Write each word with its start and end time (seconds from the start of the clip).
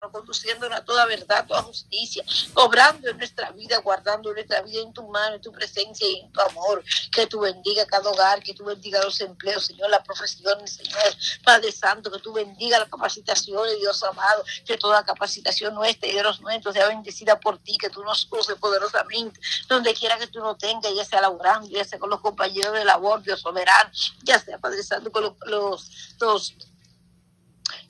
conduciéndonos 0.00 0.78
a 0.78 0.84
toda 0.84 1.06
verdad, 1.06 1.44
toda 1.46 1.62
justicia, 1.62 2.24
obrando 2.54 3.10
en 3.10 3.18
nuestra 3.18 3.50
vida, 3.50 3.78
guardando 3.78 4.32
nuestra 4.32 4.62
vida 4.62 4.80
en 4.80 4.92
tu 4.92 5.06
mano, 5.08 5.34
en 5.34 5.40
tu 5.40 5.50
presencia 5.50 6.06
y 6.08 6.20
en 6.20 6.32
tu 6.32 6.40
amor. 6.40 6.84
Que 7.12 7.26
tú 7.26 7.40
bendiga 7.40 7.84
cada 7.86 8.08
hogar, 8.08 8.42
que 8.42 8.54
tú 8.54 8.64
bendiga 8.64 9.02
los 9.02 9.20
empleos, 9.20 9.66
Señor, 9.66 9.90
las 9.90 10.04
profesiones, 10.04 10.74
Señor, 10.74 11.02
Padre 11.44 11.72
Santo, 11.72 12.12
que 12.12 12.20
tú 12.20 12.32
bendiga 12.32 12.78
las 12.78 12.88
capacitaciones, 12.88 13.78
Dios 13.78 14.02
amado, 14.04 14.44
que 14.64 14.76
toda 14.76 15.04
capacitación 15.04 15.74
nuestra 15.74 16.08
y 16.08 16.12
de 16.14 16.22
los 16.22 16.40
nuestros 16.40 16.74
sea 16.74 16.86
bendecida 16.86 17.40
por 17.40 17.58
ti, 17.58 17.76
que 17.76 17.90
tú 17.90 18.02
nos 18.04 18.28
uses 18.30 18.56
poderosamente, 18.56 19.40
donde 19.68 19.94
quiera 19.94 20.16
que 20.16 20.28
tú 20.28 20.38
no 20.38 20.56
tengas, 20.56 20.94
ya 20.94 21.04
sea 21.04 21.20
laborando, 21.20 21.68
ya 21.68 21.84
sea 21.84 21.98
con 21.98 22.10
los 22.10 22.20
compañeros 22.20 22.72
de 22.72 22.84
labor, 22.84 23.22
Dios 23.22 23.40
soberano, 23.40 23.90
ya 24.22 24.38
sea, 24.38 24.58
Padre 24.58 24.82
Santo, 24.84 25.10
con 25.10 25.24
los, 25.24 25.34
los, 25.46 25.90
los 26.20 26.54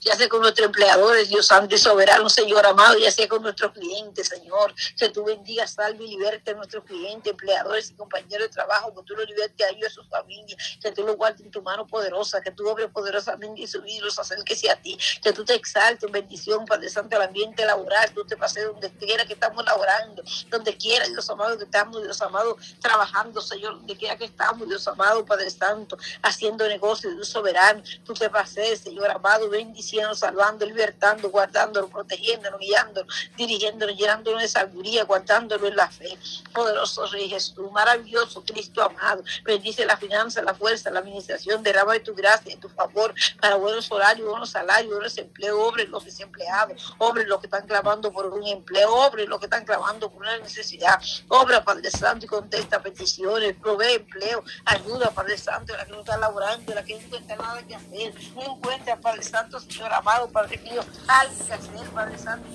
ya 0.01 0.17
sea 0.17 0.29
con 0.29 0.41
nuestros 0.41 0.67
empleadores, 0.67 1.29
Dios 1.29 1.47
Santo 1.47 1.75
y 1.75 1.79
soberano, 1.79 2.29
Señor 2.29 2.67
amado, 2.67 2.99
ya 2.99 3.11
sea 3.11 3.29
con 3.29 3.43
nuestros 3.43 3.73
clientes, 3.73 4.29
Señor, 4.29 4.75
que 4.97 5.09
tú 5.09 5.25
bendigas, 5.25 5.73
salve 5.73 6.05
y 6.05 6.09
liberte 6.09 6.53
a 6.53 6.55
nuestros 6.55 6.85
clientes, 6.85 7.31
empleadores 7.31 7.91
y 7.91 7.95
compañeros 7.95 8.49
de 8.49 8.55
trabajo, 8.55 8.95
que 8.95 9.03
tú 9.03 9.15
los 9.15 9.27
libertes 9.27 9.67
a 9.67 9.71
ellos 9.71 9.83
y 9.83 9.87
a 9.87 9.91
sus 9.91 10.09
familias, 10.09 10.79
que 10.81 10.93
tú 10.93 11.05
los 11.05 11.17
guardes 11.17 11.41
en 11.41 11.51
tu 11.51 11.63
mano 11.63 11.87
poderosa, 11.87 12.41
que 12.41 12.51
tú 12.51 12.69
obres 12.69 12.89
poderosamente 12.91 13.63
en 13.63 13.69
su 13.69 13.83
vida 13.83 13.97
y 13.97 14.01
los 14.01 14.19
acerques 14.19 14.69
a 14.69 14.77
ti, 14.77 14.99
que 15.23 15.33
tú 15.33 15.45
te 15.45 15.55
exaltes 15.55 16.05
en 16.05 16.13
bendición, 16.13 16.65
Padre 16.67 16.89
Santo, 16.89 17.17
al 17.17 17.23
ambiente 17.23 17.65
laboral, 17.65 18.11
tú 18.13 18.25
te 18.25 18.37
pases 18.37 18.67
donde 18.67 18.91
quiera 18.91 19.25
que 19.25 19.35
estamos 19.35 19.65
laborando, 19.65 20.23
donde 20.51 20.77
quiera, 20.77 21.07
Dios 21.07 21.29
amado, 21.31 21.57
que 21.57 21.65
estamos, 21.65 22.03
Dios 22.03 22.21
amado, 22.21 22.57
trabajando, 22.81 23.41
Señor, 23.41 23.75
donde 23.75 23.97
quiera 23.97 24.17
que 24.17 24.25
estamos, 24.25 24.69
Dios 24.69 24.87
amado, 24.89 25.25
Padre 25.25 25.51
Santo, 25.51 25.97
haciendo 26.23 26.67
negocios, 26.67 27.15
Dios 27.15 27.29
soberano, 27.29 27.83
tú 28.05 28.15
te 28.15 28.29
pases, 28.31 28.81
Señor 28.81 29.11
amado, 29.11 29.49
bendición 29.69 30.17
salvando, 30.17 30.65
libertando, 30.65 31.29
guardándonos, 31.31 31.91
protegiéndonos, 31.91 32.59
guiándonos, 32.59 33.15
dirigiéndonos, 33.37 33.97
llenándonos 33.97 34.41
de 34.41 34.49
sabiduría, 34.49 35.05
guardándonos 35.05 35.69
en 35.69 35.77
la 35.77 35.91
fe. 35.91 36.19
Poderoso 36.55 37.07
Rey 37.07 37.29
Jesús, 37.29 37.71
maravilloso 37.71 38.43
Cristo 38.45 38.83
amado. 38.83 39.23
Bendice 39.45 39.85
la 39.85 39.97
finanza, 39.97 40.43
la 40.43 40.55
fuerza, 40.55 40.91
la 40.91 41.01
administración, 41.01 41.63
derrama 41.63 41.93
de 41.93 42.01
tu 42.01 42.15
gracia, 42.15 42.55
de 42.55 42.61
tu 42.61 42.69
favor, 42.71 43.15
para 43.41 43.57
buenos 43.57 43.91
horarios, 43.91 44.29
buenos 44.29 44.51
salarios, 44.51 44.93
buenos 44.93 45.19
empleos, 45.19 45.59
obren 45.61 45.91
los 45.91 46.05
desempleados, 46.05 46.95
obren 46.99 47.29
los 47.29 47.41
que 47.41 47.47
están 47.47 47.67
clamando 47.67 48.11
por 48.11 48.27
un 48.27 48.47
empleo, 48.47 48.95
obren 48.95 49.29
los 49.29 49.39
que 49.39 49.47
están 49.47 49.65
clamando 49.65 50.11
por 50.11 50.23
una 50.23 50.39
necesidad. 50.39 50.99
Obra, 51.29 51.63
Padre 51.63 51.91
Santo, 51.91 52.25
y 52.25 52.29
contesta 52.29 52.81
peticiones, 52.83 53.55
provee 53.61 53.95
empleo, 53.95 54.43
ayuda, 54.65 55.11
Padre 55.11 55.37
Santo, 55.37 55.77
la 55.77 55.85
que 55.85 55.93
no 55.93 56.01
está 56.01 56.17
laborando, 56.17 56.75
la 56.75 56.83
que 56.83 56.95
no 56.95 57.01
encuentra 57.01 57.37
nada 57.37 57.63
que 57.67 57.75
hacer, 57.75 58.15
no 58.35 58.57
encuentra, 58.57 58.97
Padre 58.97 59.23
Santo, 59.23 59.58
Señor 59.61 59.93
amado, 59.93 60.29
Padre 60.29 60.59
mío, 60.59 60.83
que 60.85 61.55
hacer, 61.55 61.91
Padre 61.95 62.19
Santo, 62.19 62.49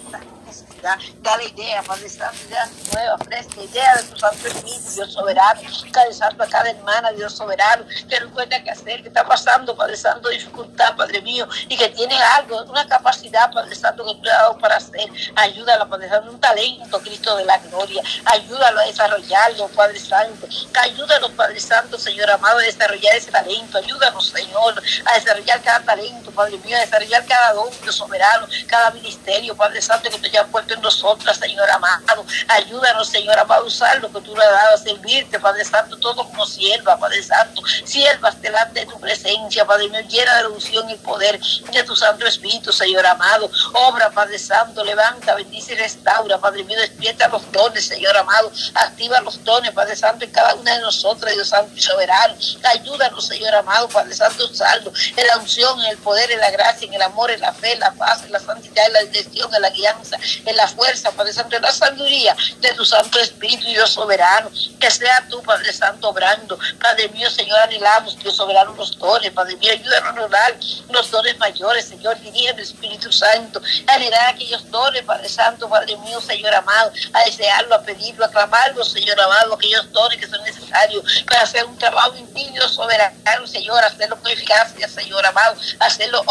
necesidad. 0.45 0.97
Dale 1.21 1.45
idea, 1.45 1.81
Padre 1.83 2.09
Santo, 2.09 2.37
ideas 2.47 2.69
nuevas, 2.93 3.21
fresca, 3.25 3.61
idea 3.61 3.95
de 3.95 4.03
tu 4.03 4.17
Santo 4.17 4.47
Espíritu, 4.47 4.91
Dios 4.95 5.13
soberano. 5.13 5.61
Padre 5.93 6.13
Santo, 6.13 6.43
a 6.43 6.47
cada 6.47 6.69
hermana, 6.69 7.11
Dios 7.11 7.33
soberano, 7.33 7.85
que 8.09 8.19
no 8.19 8.27
encuentra 8.27 8.63
qué 8.63 8.71
hacer, 8.71 9.01
que 9.01 9.07
está 9.07 9.25
pasando, 9.25 9.75
Padre 9.75 9.97
Santo, 9.97 10.29
dificultad, 10.29 10.95
Padre 10.95 11.21
mío, 11.21 11.47
y 11.67 11.77
que 11.77 11.89
tiene 11.89 12.21
algo, 12.21 12.63
una 12.63 12.87
capacidad, 12.87 13.51
Padre 13.51 13.75
Santo, 13.75 14.05
que 14.05 14.15
tú 14.15 14.23
le 14.23 14.31
has 14.31 14.39
dado 14.39 14.57
para 14.57 14.77
hacer. 14.77 15.09
Ayúdala, 15.35 15.87
Padre 15.87 16.09
Santo, 16.09 16.31
un 16.31 16.39
talento, 16.39 16.99
Cristo 17.01 17.35
de 17.35 17.45
la 17.45 17.57
gloria. 17.57 18.01
Ayúdalo 18.25 18.79
a 18.79 18.85
desarrollarlo, 18.85 19.67
Padre 19.69 19.99
Santo. 19.99 20.47
Ayúdanos, 20.81 21.31
Padre 21.31 21.59
Santo, 21.59 21.97
Señor 21.97 22.29
amado, 22.29 22.59
a 22.59 22.61
desarrollar 22.61 23.15
ese 23.15 23.31
talento. 23.31 23.77
Ayúdanos, 23.77 24.27
Señor, 24.27 24.81
a 25.05 25.13
desarrollar 25.15 25.61
cada 25.61 25.79
talento, 25.81 26.31
Padre 26.31 26.57
mío, 26.57 26.77
a 26.77 26.79
desarrollar 26.93 27.25
cada 27.25 27.53
Dios 27.81 27.95
soberano, 27.95 28.47
cada 28.67 28.91
ministerio, 28.91 29.55
Padre 29.55 29.81
Santo, 29.81 30.09
que 30.09 30.17
tú 30.17 30.25
hayas 30.27 30.47
puesto 30.49 30.73
en 30.73 30.81
nosotras, 30.81 31.37
Señor 31.37 31.69
amado. 31.69 32.25
Ayúdanos, 32.47 33.09
Señor 33.09 33.37
amado, 33.39 33.63
a 33.63 33.67
usar 33.67 33.99
lo 34.01 34.11
que 34.11 34.21
tú 34.21 34.35
le 34.35 34.43
has 34.43 34.51
dado, 34.51 34.75
a 34.75 34.77
servirte, 34.77 35.39
Padre 35.39 35.65
Santo, 35.65 35.97
todo 35.97 36.23
como 36.27 36.45
sierva, 36.45 36.97
Padre 36.97 37.23
Santo. 37.23 37.61
Siervas 37.83 38.39
delante 38.41 38.81
de 38.81 38.85
tu 38.85 38.99
presencia, 38.99 39.65
Padre 39.65 39.89
mío, 39.89 40.01
llena 40.07 40.37
de 40.37 40.47
unción 40.47 40.89
y 40.89 40.95
poder 40.95 41.39
de 41.39 41.83
tu 41.83 41.95
Santo 41.95 42.25
Espíritu, 42.25 42.71
Señor 42.71 43.05
amado. 43.05 43.49
Obra, 43.73 44.11
Padre 44.11 44.37
Santo, 44.37 44.83
levanta, 44.83 45.35
bendice 45.35 45.73
y 45.73 45.75
restaura, 45.75 46.37
Padre 46.37 46.63
mío, 46.63 46.79
despierta 46.79 47.27
los 47.27 47.51
dones, 47.51 47.87
Señor 47.87 48.15
amado. 48.17 48.51
Activa 48.75 49.19
los 49.21 49.43
dones, 49.43 49.71
Padre 49.71 49.95
Santo, 49.95 50.25
en 50.25 50.31
cada 50.31 50.55
una 50.55 50.75
de 50.75 50.81
nosotras, 50.81 51.33
Dios 51.33 51.49
Santo 51.49 51.71
y 51.75 51.81
soberano. 51.81 52.35
Ayúdanos, 52.63 53.27
Señor 53.27 53.55
amado, 53.55 53.87
Padre 53.89 54.13
Santo, 54.13 54.45
usarlo 54.45 54.91
en 55.15 55.27
la 55.27 55.37
unción, 55.37 55.79
en 55.81 55.91
el 55.91 55.97
poder, 55.97 56.31
en 56.31 56.39
la 56.39 56.51
gracia, 56.51 56.72
en 56.81 56.93
el 56.93 57.01
amor, 57.01 57.31
en 57.31 57.41
la 57.41 57.53
fe, 57.53 57.73
en 57.73 57.79
la 57.79 57.91
paz, 57.91 58.23
en 58.23 58.31
la 58.31 58.39
santidad, 58.39 58.85
en 58.87 58.93
la 58.93 59.03
dirección, 59.03 59.53
en 59.53 59.61
la 59.61 59.69
guianza, 59.69 60.17
en 60.45 60.55
la 60.55 60.67
fuerza, 60.67 61.11
Padre 61.11 61.33
Santo, 61.33 61.55
en 61.55 61.61
la 61.61 61.71
sabiduría 61.71 62.35
de 62.59 62.73
tu 62.73 62.85
Santo 62.85 63.19
Espíritu, 63.19 63.67
Dios 63.67 63.89
soberano. 63.91 64.49
Que 64.79 64.89
sea 64.89 65.25
tú, 65.29 65.41
Padre 65.43 65.71
Santo, 65.73 66.09
obrando. 66.09 66.57
Padre 66.81 67.09
mío, 67.09 67.29
Señor, 67.29 67.59
anhelamos, 67.59 68.17
Dios 68.19 68.35
soberano, 68.35 68.73
los 68.73 68.97
dones. 68.97 69.31
Padre 69.31 69.55
mío, 69.57 69.71
ayúdanos 69.71 70.17
a 70.17 70.25
orar 70.25 70.55
los 70.89 71.11
dones 71.11 71.37
mayores, 71.37 71.85
Señor, 71.85 72.19
diría 72.19 72.51
el 72.51 72.59
Espíritu 72.59 73.11
Santo. 73.11 73.61
Anhelar 73.87 74.29
aquellos 74.29 74.69
dones, 74.69 75.03
Padre 75.03 75.29
Santo, 75.29 75.69
Padre 75.69 75.95
mío, 75.97 76.19
Señor 76.21 76.53
amado, 76.53 76.91
a 77.13 77.23
desearlo, 77.23 77.75
a 77.75 77.81
pedirlo, 77.81 78.25
a 78.25 78.31
clamarlo, 78.31 78.83
Señor 78.83 79.19
amado, 79.19 79.53
aquellos 79.53 79.91
dones 79.91 80.19
que 80.19 80.27
son 80.27 80.43
necesarios 80.43 81.03
para 81.25 81.41
hacer 81.41 81.65
un 81.65 81.77
trabajo 81.77 82.13
Dios 82.53 82.73
soberano, 82.73 83.47
Señor, 83.47 83.83
hacerlo 83.83 84.17
con 84.19 84.31
eficacia, 84.31 84.87
Señor 84.87 85.25
amado, 85.25 85.55
hacerlo 85.79 86.23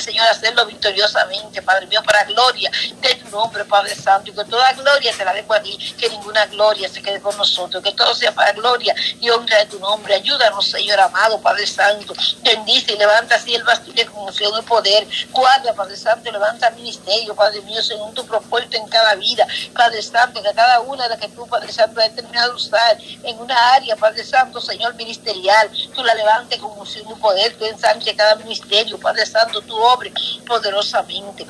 Señor, 0.00 0.26
hacerlo 0.28 0.64
victoriosamente, 0.64 1.60
Padre 1.60 1.86
mío, 1.86 2.02
para 2.04 2.24
gloria 2.24 2.70
de 3.00 3.14
tu 3.16 3.28
nombre, 3.28 3.64
Padre 3.66 3.94
Santo, 3.94 4.30
y 4.30 4.34
que 4.34 4.44
toda 4.44 4.72
gloria 4.72 5.12
te 5.14 5.24
la 5.24 5.34
dejo 5.34 5.52
a 5.52 5.60
ti, 5.60 5.76
que 5.98 6.08
ninguna 6.08 6.46
gloria 6.46 6.88
se 6.88 7.02
quede 7.02 7.20
con 7.20 7.36
nosotros, 7.36 7.82
que 7.82 7.92
todo 7.92 8.14
sea 8.14 8.34
para 8.34 8.52
gloria 8.52 8.94
y 9.20 9.28
honra 9.28 9.58
de 9.58 9.66
tu 9.66 9.78
nombre. 9.78 10.14
Ayúdanos, 10.14 10.70
Señor 10.70 10.98
amado, 11.00 11.38
Padre 11.40 11.66
Santo, 11.66 12.14
bendice 12.42 12.94
y 12.94 12.96
levanta 12.96 13.34
así 13.34 13.54
el 13.54 13.62
bastón 13.62 13.94
de 13.94 14.06
conmoción 14.06 14.52
y 14.58 14.62
poder. 14.62 15.06
Guarda, 15.30 15.74
Padre 15.74 15.96
Santo, 15.96 16.32
levanta 16.32 16.70
ministerio, 16.70 17.34
Padre 17.34 17.60
mío, 17.62 17.82
según 17.82 18.14
tu 18.14 18.26
propósito 18.26 18.78
en 18.78 18.88
cada 18.88 19.14
vida, 19.16 19.46
Padre 19.74 20.02
Santo, 20.02 20.42
que 20.42 20.52
cada 20.54 20.80
una 20.80 21.04
de 21.04 21.10
las 21.10 21.18
que 21.18 21.28
tú, 21.28 21.46
Padre 21.46 21.70
Santo, 21.70 22.00
has 22.00 22.08
determinado 22.08 22.54
usar 22.54 22.96
en 23.22 23.38
una 23.38 23.74
área, 23.74 23.96
Padre 23.96 24.24
Santo, 24.24 24.60
Señor 24.60 24.94
ministerial, 24.94 25.70
tú 25.94 26.02
la 26.02 26.14
levantes 26.14 26.58
con 26.58 26.78
unción 26.78 27.04
y 27.10 27.14
poder, 27.20 27.54
tú 27.58 27.66
ensanche 27.66 28.16
cada 28.16 28.36
ministerio, 28.36 28.98
Padre 28.98 29.26
Santo, 29.26 29.41
tu 29.48 29.76
obra 29.76 30.10
poderosamente. 30.46 31.46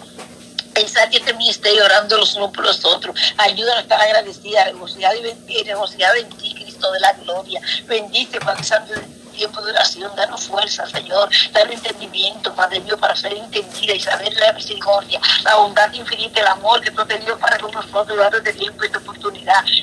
Pensar 0.75 1.11
que 1.11 1.19
este 1.19 1.35
ministerio 1.35 1.85
orando 1.85 2.17
los 2.17 2.35
unos 2.35 2.51
por 2.51 2.65
los 2.65 2.85
otros. 2.85 3.15
Ayúdanos 3.37 3.79
a 3.79 3.83
estar 3.83 4.01
agradecida, 4.01 4.65
negociada 4.65 5.15
y 5.17 5.65
negociada 5.65 6.17
en 6.17 6.29
ti, 6.31 6.55
Cristo 6.55 6.91
de 6.91 7.01
la 7.01 7.13
gloria. 7.13 7.61
Bendice, 7.87 8.41
Padre 8.41 8.65
Santo 8.65 8.95
tiempo 9.33 9.63
de 9.63 9.73
oración, 9.73 10.15
danos 10.15 10.45
fuerza, 10.45 10.87
Señor, 10.87 11.29
danos 11.53 11.75
entendimiento, 11.75 12.55
Padre 12.55 12.81
mío, 12.81 12.97
para 12.99 13.17
ser 13.17 13.33
entendida 13.33 13.95
y 13.95 14.01
saber 14.01 14.33
la 14.35 14.53
misericordia, 14.53 15.21
la 15.45 15.57
bondad 15.57 15.93
infinita, 15.93 16.41
el 16.41 16.47
amor 16.47 16.81
que 16.81 16.91
tú 16.91 17.01
has 17.01 17.09
tenido 17.09 17.39
para 17.39 17.59
con 17.59 17.71
nosotros, 17.73 18.17
darnos 18.17 18.41
este 18.41 18.53
tiempo 18.53 18.85
y 18.85 18.87
esta 18.87 18.99
oportunidad 18.99 19.32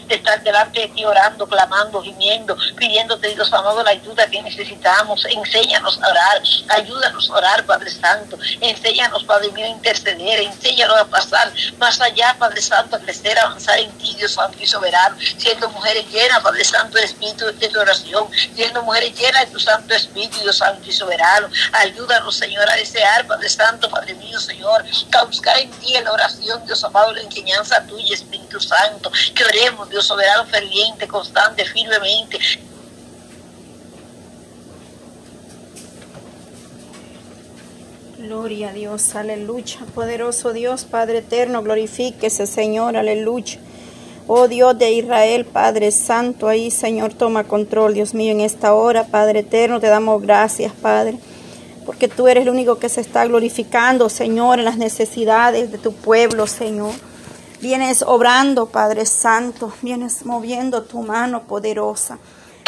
de 0.08 0.16
estar 0.16 0.42
delante 0.44 0.82
de 0.82 0.88
ti 0.90 1.06
orando, 1.06 1.48
clamando, 1.48 2.02
gimiendo, 2.02 2.56
pidiéndote, 2.76 3.34
Dios 3.36 3.52
amado, 3.54 3.84
la 3.84 3.92
ayuda 3.92 4.28
que 4.28 4.42
necesitamos. 4.42 5.26
Enséñanos 5.26 6.00
a 6.02 6.08
orar, 6.10 6.42
ayúdanos 6.70 7.30
a 7.30 7.34
orar, 7.34 7.66
Padre 7.66 7.92
Santo. 7.92 8.38
Enséñanos, 8.62 9.24
Padre 9.24 9.52
mío, 9.52 9.66
a 9.66 9.70
interceder, 9.70 10.40
enséñanos 10.42 10.98
a 10.98 11.06
pasar 11.06 11.52
más 11.78 12.00
allá, 12.02 12.36
Padre 12.38 12.62
Santo, 12.62 12.96
a 12.96 13.00
crecer, 13.00 13.38
avanzar 13.40 13.80
en 13.80 13.92
ti, 13.98 14.16
Dios 14.18 14.34
Santo 14.34 14.58
y 14.60 14.68
soberano, 14.68 15.18
siendo 15.38 15.70
mujeres 15.70 16.06
llenas, 16.10 16.40
Padre 16.42 16.64
Santo, 16.64 16.96
del 16.96 17.06
Espíritu 17.06 17.46
de 17.46 17.68
tu 17.68 17.80
oración, 17.80 18.28
siendo 18.56 18.82
mujeres 18.84 19.18
llenas 19.18 19.46
de 19.46 19.52
tu 19.52 19.60
Santo 19.60 19.94
Espíritu, 19.94 20.40
Dios 20.40 20.58
Santo 20.58 20.88
y 20.88 20.92
Soberano. 20.92 21.50
Ayúdanos, 21.74 22.36
Señor, 22.36 22.70
a 22.70 22.76
desear, 22.76 23.26
Padre 23.28 23.50
Santo, 23.50 23.90
Padre 23.90 24.14
mío, 24.16 24.40
Señor, 24.40 24.84
a 25.12 25.24
buscar 25.24 25.58
en 25.60 25.72
ti 25.72 25.96
en 25.96 26.04
la 26.06 26.14
oración, 26.14 26.66
Dios 26.66 26.84
amado, 26.84 27.14
la 27.14 27.22
enseñanza 27.22 27.84
tuya, 27.86 28.14
Espíritu 28.14 28.60
Santo. 28.60 29.12
Dios 29.90 30.06
soberano, 30.06 30.46
ferviente, 30.46 31.08
constante, 31.08 31.66
firmemente, 31.66 32.40
Gloria 38.20 38.70
a 38.70 38.74
Dios, 38.74 39.16
aleluya. 39.16 39.80
Poderoso 39.96 40.54
Dios, 40.54 40.84
Padre 40.84 41.20
eterno, 41.20 41.64
glorifíquese, 41.64 42.46
Señor, 42.46 42.96
aleluya. 42.96 43.60
Oh 44.28 44.48
Dios 44.48 44.78
de 44.78 44.92
Israel, 44.92 45.46
Padre 45.46 45.90
Santo, 45.92 46.48
ahí 46.48 46.70
Señor, 46.70 47.14
toma 47.14 47.46
control, 47.46 47.96
Dios 47.96 48.14
mío, 48.14 48.32
en 48.32 48.42
esta 48.42 48.76
hora, 48.76 49.06
Padre 49.06 49.40
eterno, 49.40 49.80
te 49.80 49.88
damos 49.88 50.22
gracias, 50.22 50.74
Padre, 50.74 51.18
porque 51.86 52.08
tú 52.08 52.28
eres 52.28 52.44
el 52.44 52.50
único 52.50 52.78
que 52.78 52.90
se 52.90 53.02
está 53.02 53.26
glorificando, 53.26 54.10
Señor, 54.10 54.60
en 54.60 54.66
las 54.66 54.78
necesidades 54.78 55.72
de 55.72 55.80
tu 55.80 55.94
pueblo, 55.94 56.46
Señor. 56.46 57.09
Vienes 57.62 58.04
obrando, 58.04 58.68
Padre 58.68 59.06
Santo, 59.06 59.74
vienes 59.82 60.26
moviendo 60.26 60.84
tu 60.84 61.02
mano 61.02 61.44
poderosa. 61.44 62.18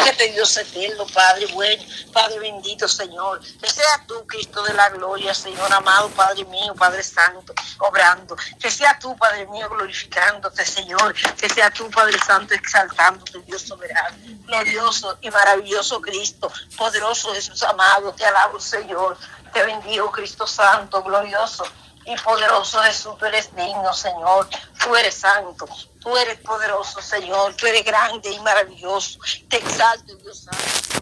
este 0.06 0.30
Dios 0.32 0.54
eterno, 0.58 1.06
Padre 1.06 1.46
bueno, 1.54 1.82
Padre 2.12 2.38
bendito, 2.40 2.86
Señor. 2.86 3.40
Que 3.40 3.70
sea 3.70 4.04
tú, 4.06 4.26
Cristo 4.26 4.62
de 4.62 4.74
la 4.74 4.90
gloria, 4.90 5.32
Señor 5.32 5.72
amado, 5.72 6.10
Padre 6.10 6.44
mío, 6.44 6.74
Padre 6.74 7.02
Santo, 7.02 7.54
obrando. 7.78 8.36
Que 8.60 8.70
sea 8.70 8.98
tú, 8.98 9.16
Padre 9.16 9.46
mío, 9.46 9.66
glorificándote, 9.70 10.62
Señor. 10.66 11.14
Que 11.40 11.48
sea 11.48 11.70
tú, 11.70 11.90
Padre 11.90 12.18
Santo, 12.18 12.52
exaltándote, 12.52 13.40
Dios 13.46 13.62
soberano, 13.62 14.14
glorioso 14.44 15.16
y 15.22 15.30
maravilloso 15.30 16.02
Cristo, 16.02 16.52
poderoso 16.76 17.32
Jesús 17.32 17.62
amado. 17.62 18.12
Te 18.12 18.26
alabo, 18.26 18.60
Señor. 18.60 19.16
Te 19.54 19.62
bendigo, 19.64 20.12
Cristo 20.12 20.46
Santo, 20.46 21.02
glorioso 21.02 21.64
y 22.04 22.16
poderoso 22.16 22.80
Jesús, 22.82 23.16
tú 23.18 23.26
eres 23.26 23.54
digno, 23.54 23.92
Señor. 23.92 24.48
Tú 24.82 24.94
eres 24.96 25.14
santo, 25.14 25.66
tú 26.00 26.16
eres 26.16 26.38
poderoso, 26.38 27.00
Señor. 27.00 27.54
Tú 27.54 27.66
eres 27.66 27.84
grande 27.84 28.30
y 28.30 28.40
maravilloso. 28.40 29.18
Te 29.48 29.58
exalto, 29.58 30.14
Dios 30.16 30.44
Santo. 30.44 31.01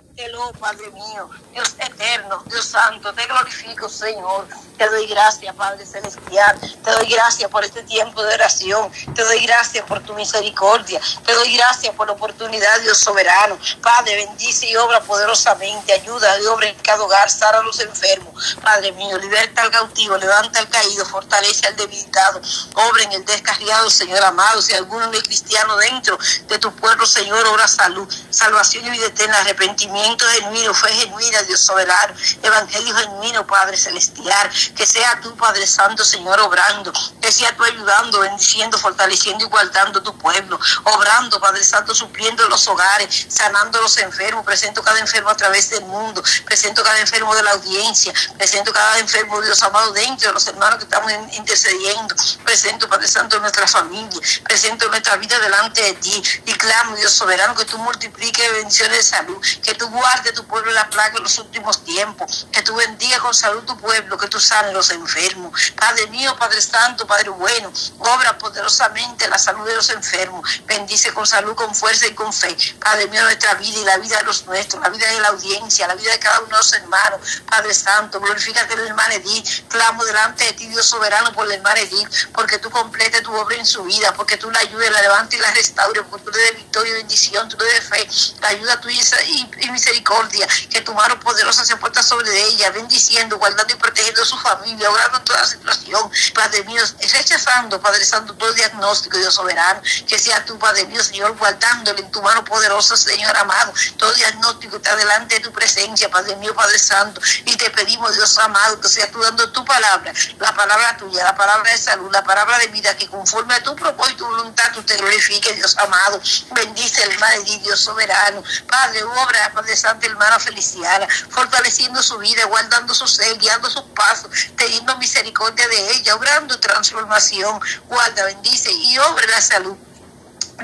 Padre 0.60 0.90
mío, 0.90 1.30
Dios 1.52 1.74
eterno, 1.78 2.42
Dios 2.46 2.66
santo, 2.66 3.12
te 3.14 3.24
glorifico, 3.26 3.88
Señor. 3.88 4.46
Te 4.76 4.88
doy 4.88 5.06
gracias, 5.06 5.54
Padre 5.54 5.84
celestial. 5.86 6.58
Te 6.60 6.90
doy 6.90 7.06
gracias 7.06 7.50
por 7.50 7.64
este 7.64 7.82
tiempo 7.84 8.22
de 8.22 8.34
oración. 8.34 8.90
Te 9.14 9.22
doy 9.24 9.40
gracias 9.46 9.84
por 9.86 10.00
tu 10.00 10.14
misericordia. 10.14 11.00
Te 11.24 11.34
doy 11.34 11.56
gracias 11.56 11.94
por 11.94 12.06
la 12.06 12.14
oportunidad, 12.14 12.80
Dios 12.80 12.98
soberano. 12.98 13.58
Padre, 13.82 14.26
bendice 14.26 14.70
y 14.70 14.76
obra 14.76 15.00
poderosamente. 15.02 15.92
Ayuda 15.92 16.38
y 16.40 16.46
obra 16.46 16.68
en 16.68 16.76
cada 16.76 17.02
hogar, 17.02 17.30
sana 17.30 17.58
a 17.58 17.62
los 17.62 17.78
enfermos. 17.80 18.58
Padre 18.62 18.92
mío, 18.92 19.18
liberta 19.18 19.62
al 19.62 19.70
cautivo, 19.70 20.16
levanta 20.16 20.60
al 20.60 20.68
caído, 20.68 21.04
fortalece 21.06 21.66
al 21.66 21.76
debilitado. 21.76 22.40
Obra 22.74 23.02
en 23.04 23.12
el 23.12 23.24
descarriado, 23.24 23.88
Señor 23.90 24.22
amado. 24.22 24.60
Si 24.62 24.74
alguno 24.74 25.06
no 25.06 25.12
es 25.12 25.22
cristiano 25.24 25.76
dentro 25.76 26.18
de 26.46 26.58
tu 26.58 26.74
pueblo, 26.76 27.06
Señor, 27.06 27.46
obra 27.46 27.68
salud, 27.68 28.08
salvación 28.30 28.86
y 28.86 28.90
vida 28.90 29.06
eterna, 29.06 29.38
arrepentimiento 29.40 30.09
genuino, 30.18 30.74
fue 30.74 30.90
genuina, 30.92 31.42
Dios 31.42 31.60
soberano, 31.60 32.14
evangelio 32.42 32.94
genuino, 32.94 33.46
Padre 33.46 33.76
celestial, 33.76 34.50
que 34.76 34.86
sea 34.86 35.20
tú, 35.20 35.34
Padre 35.36 35.66
Santo, 35.66 36.04
Señor, 36.04 36.40
obrando, 36.40 36.92
que 37.20 37.32
sea 37.32 37.54
tú 37.56 37.64
ayudando, 37.64 38.20
bendiciendo, 38.20 38.78
fortaleciendo 38.78 39.44
y 39.44 39.48
guardando 39.48 40.02
tu 40.02 40.16
pueblo, 40.16 40.58
obrando, 40.84 41.40
Padre 41.40 41.64
Santo, 41.64 41.94
supliendo 41.94 42.48
los 42.48 42.66
hogares, 42.68 43.26
sanando 43.28 43.80
los 43.80 43.96
enfermos, 43.98 44.44
presento 44.44 44.82
cada 44.82 44.98
enfermo 44.98 45.30
a 45.30 45.36
través 45.36 45.70
del 45.70 45.84
mundo, 45.84 46.22
presento 46.44 46.82
cada 46.82 46.98
enfermo 47.00 47.34
de 47.34 47.42
la 47.42 47.52
audiencia, 47.52 48.12
presento 48.36 48.72
cada 48.72 48.98
enfermo, 48.98 49.40
Dios 49.40 49.62
amado, 49.62 49.92
dentro 49.92 50.28
de 50.28 50.34
los 50.34 50.46
hermanos 50.46 50.78
que 50.78 50.84
estamos 50.84 51.12
intercediendo, 51.32 52.14
presento, 52.44 52.88
Padre 52.88 53.08
Santo, 53.08 53.38
nuestra 53.40 53.66
familia, 53.66 54.20
presento 54.44 54.88
nuestra 54.88 55.16
vida 55.16 55.38
delante 55.38 55.82
de 55.82 55.94
ti. 55.94 56.22
Y 56.46 56.52
clamo, 56.54 56.96
Dios 56.96 57.12
soberano, 57.12 57.54
que 57.54 57.64
tú 57.64 57.78
multipliques 57.78 58.52
bendiciones 58.52 58.96
de 58.96 59.02
salud, 59.02 59.40
que 59.62 59.74
tú 59.74 59.88
guarde 59.90 60.32
tu 60.32 60.44
pueblo 60.46 60.72
la 60.72 60.88
plaga 60.88 61.16
en 61.16 61.22
los 61.22 61.38
últimos 61.38 61.84
tiempos, 61.84 62.46
que 62.52 62.62
tú 62.62 62.74
bendiga 62.74 63.18
con 63.18 63.34
salud 63.34 63.62
tu 63.64 63.76
pueblo, 63.76 64.16
que 64.16 64.28
tú 64.28 64.40
sanes 64.40 64.72
los 64.72 64.90
enfermos. 64.90 65.72
Padre 65.76 66.06
mío, 66.08 66.34
Padre 66.36 66.62
Santo, 66.62 67.06
Padre 67.06 67.30
bueno, 67.30 67.72
obra 67.98 68.38
poderosamente 68.38 69.28
la 69.28 69.38
salud 69.38 69.66
de 69.66 69.74
los 69.74 69.90
enfermos, 69.90 70.48
bendice 70.66 71.12
con 71.12 71.26
salud, 71.26 71.54
con 71.54 71.74
fuerza 71.74 72.06
y 72.06 72.14
con 72.14 72.32
fe. 72.32 72.56
Padre 72.78 73.08
mío, 73.08 73.22
nuestra 73.22 73.54
vida 73.54 73.78
y 73.78 73.84
la 73.84 73.98
vida 73.98 74.18
de 74.18 74.24
los 74.24 74.46
nuestros, 74.46 74.82
la 74.82 74.88
vida 74.88 75.06
de 75.08 75.20
la 75.20 75.28
audiencia, 75.28 75.86
la 75.86 75.94
vida 75.94 76.12
de 76.12 76.18
cada 76.18 76.40
uno 76.40 76.48
de 76.48 76.56
los 76.56 76.72
hermanos. 76.72 77.42
Padre 77.48 77.74
Santo, 77.74 78.20
glorifícate 78.20 78.74
en 78.74 78.80
el 78.80 78.86
hermano 78.88 79.14
Edith, 79.14 79.68
clamo 79.68 80.04
delante 80.04 80.44
de 80.44 80.52
ti, 80.52 80.66
Dios 80.68 80.86
soberano, 80.86 81.32
por 81.32 81.46
el 81.46 81.52
hermano 81.52 81.80
Edith, 81.80 82.08
porque 82.32 82.58
tú 82.58 82.70
completes 82.70 83.22
tu 83.22 83.34
obra 83.34 83.56
en 83.56 83.66
su 83.66 83.82
vida, 83.84 84.12
porque 84.14 84.36
tú 84.36 84.50
la 84.50 84.60
ayudes, 84.60 84.90
la 84.90 85.02
levantes 85.02 85.38
y 85.38 85.42
la 85.42 85.50
restaures, 85.52 86.04
porque 86.08 86.24
tú 86.24 86.30
le 86.30 86.38
des 86.38 86.56
victoria 86.56 86.92
y 86.92 86.96
bendición, 86.96 87.48
tú 87.48 87.56
le 87.58 87.66
des 87.66 87.84
fe, 87.84 88.08
la 88.40 88.48
ayuda 88.48 88.80
tuya 88.80 89.00
y, 89.26 89.50
y 89.58 89.70
misericordia, 89.80 90.46
que 90.68 90.82
tu 90.82 90.92
mano 90.92 91.18
poderosa 91.18 91.64
se 91.64 91.76
puesta 91.76 92.02
sobre 92.02 92.30
ella, 92.48 92.70
bendiciendo, 92.70 93.38
guardando 93.38 93.72
y 93.72 93.76
protegiendo 93.76 94.22
a 94.22 94.26
su 94.26 94.36
familia, 94.36 94.90
orando 94.90 95.18
en 95.18 95.24
toda 95.24 95.46
situación, 95.46 96.10
Padre 96.34 96.64
mío, 96.64 96.82
rechazando, 97.12 97.80
Padre 97.80 98.04
Santo, 98.04 98.34
todo 98.34 98.52
diagnóstico, 98.52 99.16
Dios 99.16 99.34
soberano, 99.34 99.80
que 100.06 100.18
sea 100.18 100.44
tu 100.44 100.58
Padre 100.58 100.84
mío, 100.86 101.02
Señor, 101.02 101.36
guardándole 101.36 102.00
en 102.00 102.10
tu 102.10 102.20
mano 102.20 102.44
poderosa, 102.44 102.96
Señor 102.96 103.34
amado, 103.36 103.72
todo 103.96 104.12
diagnóstico 104.12 104.76
está 104.76 104.94
delante 104.96 105.36
de 105.36 105.40
tu 105.40 105.52
presencia, 105.52 106.10
Padre 106.10 106.36
mío, 106.36 106.54
Padre 106.54 106.78
Santo, 106.78 107.20
y 107.46 107.56
te 107.56 107.70
pedimos, 107.70 108.14
Dios 108.14 108.36
amado, 108.38 108.78
que 108.80 108.88
sea 108.88 109.10
tú 109.10 109.20
dando 109.22 109.50
tu 109.52 109.64
palabra, 109.64 110.12
la 110.38 110.54
palabra 110.54 110.96
tuya, 110.98 111.24
la 111.24 111.34
palabra 111.34 111.70
de 111.72 111.78
salud, 111.78 112.10
la 112.12 112.22
palabra 112.22 112.58
de 112.58 112.66
vida, 112.68 112.94
que 112.96 113.08
conforme 113.08 113.54
a 113.54 113.62
tu 113.62 113.74
propósito 113.74 114.10
y 114.10 114.16
tu 114.18 114.26
voluntad, 114.26 114.64
tú 114.74 114.82
te 114.82 114.96
glorifiques, 114.96 115.56
Dios 115.56 115.76
amado, 115.78 116.20
bendice 116.54 117.02
el 117.02 117.18
Madre 117.18 117.40
Dios 117.62 117.80
soberano, 117.80 118.42
Padre, 118.68 119.02
obra, 119.04 119.50
Padre 119.54 119.69
Santa 119.76 120.06
hermana 120.06 120.38
Feliciana, 120.38 121.06
fortaleciendo 121.30 122.02
su 122.02 122.18
vida, 122.18 122.44
guardando 122.46 122.94
su 122.94 123.06
ser, 123.06 123.38
guiando 123.38 123.70
sus 123.70 123.82
pasos, 123.94 124.30
teniendo 124.56 124.96
misericordia 124.98 125.66
de 125.68 125.92
ella, 125.92 126.14
obrando 126.14 126.58
transformación, 126.60 127.60
guarda, 127.88 128.24
bendice 128.24 128.70
y 128.72 128.98
obre 128.98 129.26
la 129.28 129.40
salud 129.40 129.76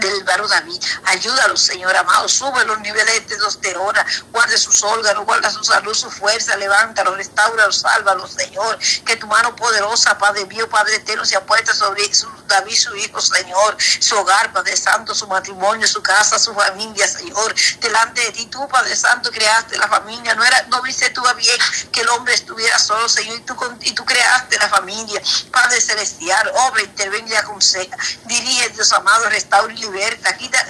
del 0.00 0.24
varón 0.24 0.48
David. 0.48 0.82
Ayúdalo, 1.04 1.56
Señor 1.56 1.94
amado. 1.96 2.28
Sube 2.28 2.64
los 2.64 2.78
niveles 2.80 3.14
de 3.14 3.20
testosterona. 3.22 4.04
Guarde 4.32 4.58
sus 4.58 4.82
órganos, 4.82 5.24
guarda 5.24 5.50
su 5.50 5.62
salud, 5.64 5.94
su 5.94 6.10
fuerza. 6.10 6.56
Levántalo, 6.56 7.14
restauralo, 7.14 7.72
sálvalo, 7.72 8.26
Señor. 8.26 8.78
Que 9.04 9.16
tu 9.16 9.26
mano 9.26 9.54
poderosa, 9.54 10.18
Padre 10.18 10.46
mío, 10.46 10.68
Padre 10.68 10.96
eterno, 10.96 11.24
se 11.24 11.36
apuesta 11.36 11.74
sobre 11.74 12.10
David, 12.46 12.76
su 12.76 12.94
hijo, 12.96 13.20
Señor. 13.20 13.76
Su 14.00 14.16
hogar, 14.16 14.52
Padre 14.52 14.76
Santo, 14.76 15.14
su 15.14 15.26
matrimonio, 15.26 15.86
su 15.86 16.02
casa, 16.02 16.38
su 16.38 16.54
familia, 16.54 17.06
Señor. 17.08 17.54
Delante 17.80 18.20
de 18.22 18.32
ti, 18.32 18.46
tú, 18.46 18.66
Padre 18.68 18.96
Santo, 18.96 19.30
creaste 19.30 19.78
la 19.78 19.88
familia. 19.88 20.34
No 20.34 20.44
era, 20.44 20.62
no 20.68 20.82
viste 20.82 21.10
tú 21.10 21.22
bien 21.36 21.58
que 21.92 22.00
el 22.00 22.08
hombre 22.10 22.34
estuviera 22.34 22.78
solo, 22.78 23.08
Señor. 23.08 23.38
Y 23.38 23.40
tú, 23.42 23.56
y 23.82 23.92
tú 23.92 24.04
creaste 24.04 24.58
la 24.58 24.68
familia. 24.68 25.20
Padre 25.50 25.80
celestial, 25.80 26.50
obra, 26.68 26.82
intervenga 26.82 27.36
aconseja. 27.40 27.96
Dirige, 28.24 28.68
Dios 28.70 28.92
amado, 28.92 29.28
restaura 29.28 29.72
y 29.72 29.85
liberta, 29.86 30.36
quita, 30.36 30.64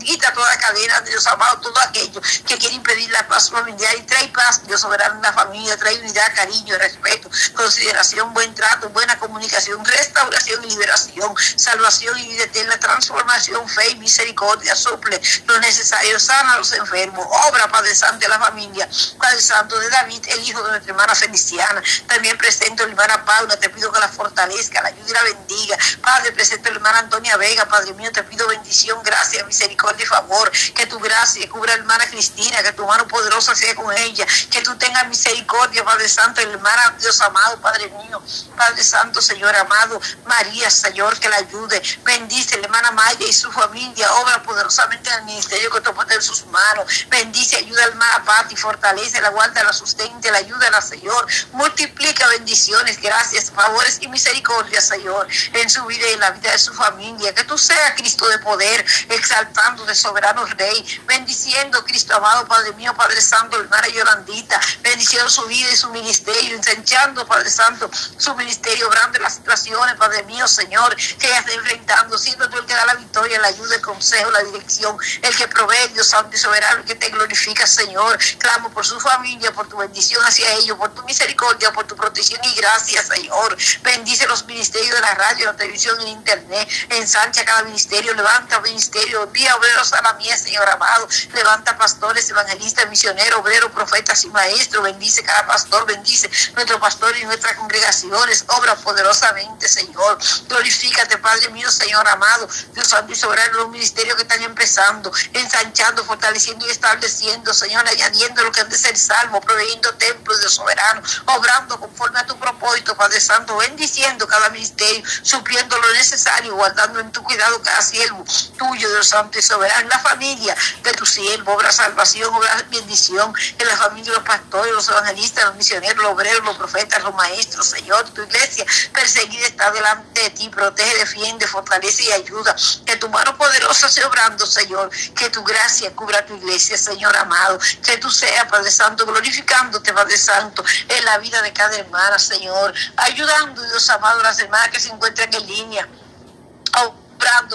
quita 0.00 0.32
toda 0.32 0.56
cadena, 0.58 1.00
Dios 1.02 1.26
amado, 1.26 1.58
todo 1.60 1.78
aquello 1.80 2.20
que 2.46 2.58
quiere 2.58 2.74
impedir 2.74 3.10
la 3.10 3.26
paz 3.28 3.50
familiar 3.50 3.94
y 3.96 4.02
trae 4.02 4.28
paz, 4.28 4.66
Dios 4.66 4.80
soberano 4.80 5.16
en 5.16 5.22
la 5.22 5.32
familia, 5.32 5.76
trae 5.76 5.98
unidad, 5.98 6.34
cariño, 6.34 6.76
respeto, 6.78 7.30
consideración, 7.54 8.32
buen 8.32 8.54
trato, 8.54 8.88
buena 8.90 9.18
comunicación, 9.18 9.84
restauración 9.84 10.64
y 10.64 10.70
liberación, 10.70 11.34
salvación 11.56 12.18
y 12.18 12.28
vida 12.28 12.44
eterna, 12.44 12.78
transformación, 12.78 13.68
fe 13.68 13.90
y 13.90 13.96
misericordia, 13.96 14.74
suple 14.74 15.20
lo 15.46 15.58
necesario, 15.60 16.18
sana 16.18 16.54
a 16.54 16.58
los 16.58 16.72
enfermos, 16.72 17.26
obra, 17.48 17.68
Padre 17.68 17.94
Santo 17.94 18.18
de 18.20 18.28
la 18.28 18.38
familia, 18.38 18.88
Padre 19.18 19.40
Santo 19.40 19.78
de 19.78 19.88
David, 19.90 20.22
el 20.28 20.48
hijo 20.48 20.62
de 20.62 20.70
nuestra 20.70 20.92
hermana 20.92 21.14
Feliciana, 21.14 21.82
también 22.06 22.36
presento 22.38 22.82
a 22.82 22.86
la 22.86 22.92
hermana 22.92 23.24
Paula, 23.24 23.56
te 23.58 23.68
pido 23.70 23.92
que 23.92 24.00
la 24.00 24.08
fortalezca, 24.08 24.82
la 24.82 24.88
ayude 24.88 25.10
y 25.10 25.12
la 25.12 25.22
bendiga, 25.22 25.76
Padre, 26.00 26.32
presento 26.32 26.68
a 26.68 26.72
la 26.72 26.76
hermana 26.76 26.98
Antonia 27.00 27.36
Vega, 27.36 27.66
Padre 27.66 27.92
mío, 27.94 28.10
te 28.12 28.22
pido 28.24 28.46
bendición 28.48 28.61
bendición, 28.62 29.02
gracia, 29.02 29.44
misericordia 29.44 30.04
y 30.04 30.06
favor. 30.06 30.50
Que 30.74 30.86
tu 30.86 30.98
gracia 31.00 31.48
cubra 31.48 31.72
a 31.72 31.76
hermana 31.76 32.06
Cristina, 32.06 32.62
que 32.62 32.72
tu 32.72 32.86
mano 32.86 33.06
poderosa 33.08 33.54
sea 33.54 33.74
con 33.74 33.92
ella. 33.96 34.24
Que 34.50 34.62
tú 34.62 34.76
tengas 34.76 35.08
misericordia, 35.08 35.84
Padre 35.84 36.08
Santo, 36.08 36.40
hermana 36.40 36.96
Dios 37.00 37.20
amado, 37.20 37.60
Padre 37.60 37.88
mío. 37.88 38.22
Padre 38.56 38.84
Santo, 38.84 39.20
Señor 39.20 39.54
amado, 39.56 40.00
María, 40.26 40.70
Señor, 40.70 41.18
que 41.18 41.28
la 41.28 41.36
ayude. 41.36 41.82
Bendice 42.04 42.56
la 42.58 42.64
hermana 42.64 42.92
Maya 42.92 43.26
y 43.26 43.32
su 43.32 43.50
familia. 43.50 44.12
Obra 44.14 44.42
poderosamente 44.42 45.10
en 45.10 45.18
el 45.18 45.24
ministerio 45.24 45.70
que 45.70 45.80
tú 45.80 45.92
pones 45.92 46.16
en 46.16 46.22
sus 46.22 46.46
manos. 46.46 47.06
Bendice, 47.08 47.56
ayuda 47.56 47.82
a 47.82 47.86
la 47.86 47.92
hermana 47.92 48.24
Pati, 48.24 48.56
fortalece, 48.56 49.20
la 49.20 49.30
guarda, 49.30 49.64
la 49.64 49.72
sustente, 49.72 50.30
la 50.30 50.38
ayuda, 50.38 50.70
Señor. 50.80 51.26
Multiplica 51.52 52.26
bendiciones, 52.28 53.00
gracias, 53.00 53.50
favores 53.50 53.98
y 54.00 54.08
misericordia, 54.08 54.80
Señor, 54.80 55.26
en 55.52 55.68
su 55.68 55.84
vida 55.86 56.08
y 56.08 56.12
en 56.12 56.20
la 56.20 56.30
vida 56.30 56.52
de 56.52 56.58
su 56.58 56.72
familia. 56.72 57.34
Que 57.34 57.44
tú 57.44 57.58
seas 57.58 57.94
Cristo 57.96 58.28
de 58.28 58.38
poder 58.38 58.51
poder, 58.52 58.84
exaltando 59.08 59.84
de 59.86 59.94
soberano 59.94 60.44
Rey, 60.44 61.00
bendiciendo 61.06 61.82
Cristo 61.84 62.14
amado, 62.14 62.46
Padre 62.46 62.72
mío, 62.72 62.94
Padre 62.94 63.20
Santo, 63.22 63.58
hermana 63.58 63.88
Yolandita, 63.88 64.60
bendiciendo 64.82 65.30
su 65.30 65.46
vida 65.46 65.70
y 65.72 65.76
su 65.76 65.88
ministerio, 65.88 66.54
ensanchando, 66.54 67.26
Padre 67.26 67.48
Santo, 67.48 67.90
su 68.18 68.34
ministerio, 68.34 68.88
obrando 68.88 69.18
las 69.20 69.36
situaciones, 69.36 69.96
Padre 69.96 70.22
mío, 70.24 70.46
Señor, 70.46 70.94
que 70.94 71.28
ella 71.28 71.38
está 71.38 71.52
enfrentando, 71.52 72.18
siendo 72.18 72.48
tú 72.50 72.58
el 72.58 72.66
que 72.66 72.74
da 72.74 72.84
la 72.84 72.94
victoria, 72.94 73.40
la 73.40 73.48
ayuda, 73.48 73.74
el 73.74 73.80
consejo, 73.80 74.30
la 74.30 74.42
dirección, 74.42 74.98
el 75.22 75.34
que 75.34 75.48
provee, 75.48 75.88
Dios 75.94 76.08
Santo 76.08 76.36
y 76.36 76.38
soberano, 76.38 76.84
que 76.84 76.94
te 76.94 77.08
glorifica, 77.08 77.66
Señor. 77.66 78.18
Clamo 78.38 78.70
por 78.70 78.84
su 78.84 79.00
familia, 79.00 79.50
por 79.52 79.66
tu 79.66 79.78
bendición 79.78 80.22
hacia 80.24 80.52
ellos, 80.54 80.76
por 80.76 80.92
tu 80.94 81.02
misericordia, 81.04 81.72
por 81.72 81.86
tu 81.86 81.96
protección 81.96 82.40
y 82.44 82.54
gracias, 82.54 83.06
Señor. 83.06 83.56
Bendice 83.82 84.26
los 84.26 84.44
ministerios 84.44 84.94
de 84.94 85.00
la 85.00 85.14
radio, 85.14 85.46
la 85.46 85.56
televisión, 85.56 85.98
el 86.00 86.08
internet, 86.08 86.68
ensancha 86.90 87.44
cada 87.46 87.62
ministerio, 87.62 88.12
levanta 88.14 88.41
levanta 88.42 88.60
ministerio, 88.60 89.22
envía 89.22 89.54
obreros 89.54 89.92
a 89.92 90.02
la 90.02 90.14
mía, 90.14 90.36
Señor 90.36 90.68
amado, 90.68 91.08
levanta 91.32 91.76
pastores, 91.78 92.28
evangelistas, 92.28 92.88
misioneros, 92.90 93.38
obreros, 93.38 93.70
profetas 93.70 94.24
y 94.24 94.30
maestros, 94.30 94.82
bendice 94.82 95.22
cada 95.22 95.46
pastor, 95.46 95.86
bendice 95.86 96.28
nuestro 96.54 96.80
pastor 96.80 97.16
y 97.16 97.24
nuestras 97.24 97.56
congregaciones, 97.56 98.44
obra 98.48 98.74
poderosamente, 98.74 99.68
Señor, 99.68 100.18
glorifícate, 100.48 101.18
Padre 101.18 101.50
mío, 101.50 101.70
Señor 101.70 102.06
amado, 102.08 102.48
Dios 102.74 102.88
santo 102.88 103.12
y 103.12 103.14
soberano, 103.14 103.58
los 103.58 103.68
ministerios 103.68 104.16
que 104.16 104.22
están 104.22 104.42
empezando, 104.42 105.12
ensanchando, 105.32 106.04
fortaleciendo 106.04 106.66
y 106.66 106.70
estableciendo, 106.70 107.54
Señor, 107.54 107.86
añadiendo 107.86 108.42
lo 108.42 108.50
que 108.50 108.60
han 108.60 108.68
de 108.68 108.76
ser 108.76 108.98
salvo, 108.98 109.40
proveyendo 109.40 109.94
templos, 109.94 110.40
de 110.40 110.48
soberano, 110.48 111.02
obrando 111.26 111.78
conforme 111.78 112.18
a 112.18 112.26
tu 112.26 112.36
propósito, 112.38 112.96
Padre 112.96 113.20
Santo, 113.20 113.56
bendiciendo 113.58 114.26
cada 114.26 114.48
ministerio, 114.48 115.04
supliendo 115.22 115.78
lo 115.78 115.92
necesario, 115.92 116.56
guardando 116.56 116.98
en 116.98 117.12
tu 117.12 117.22
cuidado 117.22 117.62
cada 117.62 117.80
siervo 117.82 118.21
tuyo, 118.56 118.88
Dios 118.88 119.08
Santo 119.08 119.38
y 119.38 119.42
soberano, 119.42 119.88
la 119.88 119.98
familia 119.98 120.56
de 120.82 120.92
tu 120.92 121.06
siervo, 121.06 121.54
obra 121.54 121.72
salvación, 121.72 122.32
obra 122.34 122.64
bendición, 122.70 123.34
en 123.58 123.66
la 123.66 123.76
familia 123.76 124.12
de 124.12 124.18
los 124.18 124.26
pastores, 124.26 124.72
los 124.72 124.88
evangelistas, 124.88 125.44
los 125.44 125.56
misioneros, 125.56 126.02
los 126.02 126.12
obreros, 126.12 126.44
los 126.44 126.56
profetas, 126.56 127.02
los 127.02 127.14
maestros, 127.14 127.66
Señor, 127.66 128.08
tu 128.10 128.22
iglesia 128.22 128.64
perseguida 128.92 129.46
está 129.46 129.70
delante 129.70 130.22
de 130.22 130.30
ti, 130.30 130.48
protege, 130.48 130.98
defiende, 130.98 131.46
fortalece 131.46 132.04
y 132.04 132.12
ayuda, 132.12 132.54
que 132.84 132.96
tu 132.96 133.08
mano 133.08 133.36
poderosa 133.36 133.88
sea 133.88 134.06
obrando, 134.06 134.46
Señor, 134.46 134.90
que 135.14 135.30
tu 135.30 135.42
gracia 135.44 135.94
cubra 135.94 136.24
tu 136.24 136.36
iglesia, 136.36 136.76
Señor 136.76 137.16
amado, 137.16 137.58
que 137.84 137.96
tú 137.98 138.10
seas, 138.10 138.46
Padre 138.46 138.70
Santo, 138.70 139.06
glorificándote, 139.06 139.92
Padre 139.92 140.16
Santo, 140.16 140.64
en 140.88 141.04
la 141.04 141.18
vida 141.18 141.40
de 141.42 141.52
cada 141.52 141.76
hermana, 141.76 142.18
Señor, 142.18 142.72
ayudando, 142.96 143.62
Dios 143.62 143.88
amado, 143.90 144.22
las 144.22 144.38
hermanas 144.38 144.68
que 144.68 144.80
se 144.80 144.88
encuentran 144.88 145.32
en 145.32 145.46
línea. 145.46 145.88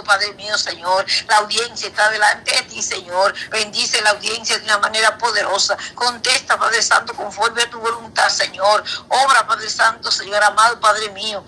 Padre 0.08 0.34
mío, 0.34 0.58
Señor. 0.58 1.06
La 1.28 1.38
audiencia 1.38 1.88
está 1.88 2.10
delante 2.10 2.56
de 2.56 2.64
ti, 2.64 2.82
Señor. 2.82 3.34
Bendice 3.52 4.02
la 4.02 4.12
audiencia 4.12 4.58
de 4.58 4.66
una 4.66 4.78
manera 4.80 5.18
poderosa. 5.18 5.78
Contesta, 5.96 6.58
Padre 6.58 6.82
Santo, 6.82 7.14
conforme 7.14 7.62
a 7.62 7.70
tu 7.70 7.80
voluntad, 7.80 8.30
Señor. 8.30 8.84
Obra, 9.10 9.46
Padre 9.46 9.70
Santo, 9.70 10.10
Señor 10.10 10.44
amado, 10.44 10.80
Padre 10.80 11.10
mío, 11.10 11.44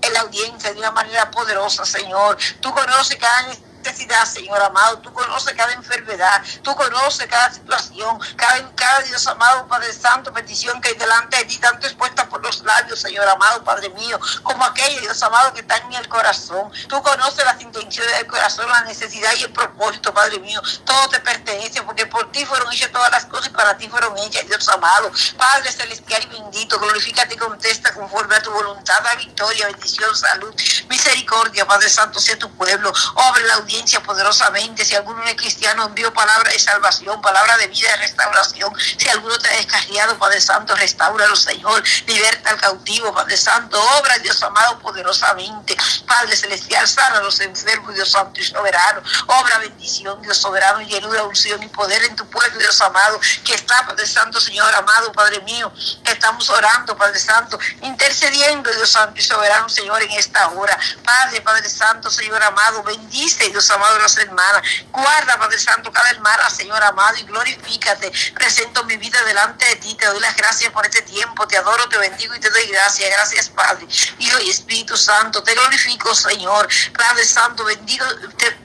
en 0.00 0.12
la 0.12 0.20
audiencia 0.20 0.72
de 0.72 0.78
una 0.78 0.90
manera 0.90 1.30
poderosa, 1.30 1.84
Señor. 1.84 2.36
Tú 2.60 2.72
conoces 2.72 3.16
cada 3.16 3.48
necesidad, 3.82 4.24
Señor 4.24 4.62
amado. 4.62 4.98
Tú 4.98 5.12
conoces 5.12 5.54
cada 5.54 5.72
enfermedad, 5.72 6.42
tú 6.62 6.74
conoces 6.74 7.26
cada 7.26 7.52
situación, 7.52 8.18
cada, 8.36 8.74
cada 8.74 9.00
Dios 9.00 9.26
amado, 9.26 9.66
Padre 9.66 9.92
Santo, 9.92 10.32
petición 10.32 10.80
que 10.80 10.90
hay 10.90 10.94
delante 10.94 11.36
de 11.38 11.44
ti, 11.46 11.58
tanto 11.58 11.86
expuesta 11.86 12.28
por 12.28 12.42
los 12.42 12.62
labios, 12.62 13.00
Señor 13.00 13.28
amado, 13.28 13.64
Padre 13.64 13.88
mío, 13.90 14.18
como 14.42 14.64
aquella, 14.64 15.00
Dios 15.00 15.22
amado, 15.22 15.52
que 15.52 15.60
está 15.60 15.76
en 15.78 15.94
el 15.94 16.08
corazón. 16.08 16.70
Tú 16.88 17.02
conoces 17.02 17.44
las 17.44 17.60
intenciones 17.60 18.16
del 18.18 18.26
corazón, 18.26 18.68
la 18.68 18.82
necesidad 18.82 19.32
y 19.34 19.44
el 19.44 19.52
propósito, 19.52 20.14
Padre 20.14 20.38
mío. 20.38 20.60
Todo 20.84 21.08
te 21.08 21.20
pertenece, 21.20 21.82
porque 21.82 22.06
por 22.06 22.30
ti 22.30 22.44
fueron 22.44 22.72
hechas 22.72 22.92
todas 22.92 23.10
las 23.10 23.26
cosas 23.26 23.48
y 23.48 23.50
para 23.50 23.76
ti 23.76 23.88
fueron 23.88 24.16
hechas, 24.18 24.46
Dios 24.46 24.68
amado. 24.68 25.10
Padre 25.36 25.72
celestial 25.72 26.22
y 26.24 26.40
bendito, 26.40 26.78
glorifícate 26.78 27.34
y 27.34 27.38
contesta 27.38 27.92
conforme 27.94 28.36
a 28.36 28.42
tu 28.42 28.52
voluntad, 28.52 28.94
la 29.02 29.14
victoria, 29.16 29.66
bendición, 29.66 30.14
salud, 30.16 30.54
misericordia, 30.88 31.66
Padre 31.66 31.88
Santo, 31.88 32.20
sea 32.20 32.38
tu 32.38 32.50
pueblo. 32.56 32.92
Obre 33.14 33.44
la 33.44 33.54
audiencia 33.54 33.71
poderosamente. 34.04 34.84
Si 34.84 34.94
alguno 34.94 35.22
es 35.24 35.34
cristiano, 35.34 35.86
envío 35.86 36.12
palabra 36.12 36.50
de 36.50 36.58
salvación, 36.58 37.20
palabra 37.22 37.56
de 37.56 37.68
vida, 37.68 37.88
de 37.90 37.96
restauración. 37.96 38.72
Si 38.98 39.08
alguno 39.08 39.38
te 39.38 39.48
ha 39.48 39.56
descarriado, 39.56 40.18
Padre 40.18 40.40
Santo, 40.40 40.74
restauralo, 40.76 41.34
Señor. 41.36 41.82
Liberta 42.06 42.50
al 42.50 42.60
cautivo, 42.60 43.12
Padre 43.14 43.36
Santo. 43.36 43.82
Obra, 43.98 44.18
Dios 44.18 44.42
amado, 44.42 44.78
poderosamente. 44.78 45.76
Padre 46.06 46.36
Celestial, 46.36 46.86
sana 46.86 47.18
a 47.18 47.22
los 47.22 47.40
enfermos, 47.40 47.94
Dios 47.94 48.10
Santo 48.10 48.40
y 48.40 48.44
soberano. 48.44 49.02
Obra 49.26 49.58
bendición, 49.58 50.20
Dios 50.22 50.36
soberano, 50.36 50.80
llenura, 50.82 51.24
unción 51.24 51.62
y 51.62 51.68
poder 51.68 52.02
en 52.04 52.16
tu 52.16 52.28
pueblo, 52.28 52.58
Dios 52.58 52.80
amado, 52.82 53.18
que 53.44 53.54
está, 53.54 53.86
Padre 53.86 54.06
Santo, 54.06 54.40
Señor 54.40 54.74
amado, 54.74 55.12
Padre 55.12 55.40
mío. 55.40 55.72
Estamos 56.04 56.48
orando, 56.50 56.96
Padre 56.96 57.18
Santo, 57.18 57.58
intercediendo, 57.80 58.70
Dios 58.70 58.90
Santo 58.90 59.18
y 59.18 59.22
soberano, 59.22 59.68
Señor, 59.68 60.02
en 60.02 60.10
esta 60.12 60.48
hora. 60.48 60.78
Padre, 61.04 61.40
Padre 61.40 61.68
Santo, 61.68 62.10
Señor 62.10 62.42
amado, 62.42 62.82
bendice, 62.82 63.48
Dios 63.48 63.61
amado, 63.70 63.98
las 63.98 64.16
hermanas. 64.16 64.62
Guarda, 64.90 65.38
Padre 65.38 65.58
Santo, 65.58 65.92
cada 65.92 66.10
hermana, 66.10 66.50
Señor 66.50 66.82
amado, 66.82 67.16
y 67.18 67.22
glorifícate. 67.24 68.12
Presento 68.34 68.84
mi 68.84 68.96
vida 68.96 69.22
delante 69.24 69.64
de 69.66 69.76
ti. 69.76 69.94
Te 69.94 70.06
doy 70.06 70.20
las 70.20 70.36
gracias 70.36 70.72
por 70.72 70.84
este 70.84 71.02
tiempo. 71.02 71.46
Te 71.46 71.56
adoro, 71.56 71.88
te 71.88 71.98
bendigo 71.98 72.34
y 72.34 72.40
te 72.40 72.50
doy 72.50 72.66
gracias. 72.66 73.10
Gracias, 73.10 73.48
Padre. 73.50 73.86
Hijo 74.18 74.38
y 74.40 74.50
Espíritu 74.50 74.96
Santo. 74.96 75.42
Te 75.42 75.54
glorifico, 75.54 76.14
Señor. 76.14 76.68
Padre 76.96 77.24
Santo, 77.24 77.64
bendigo, 77.64 78.04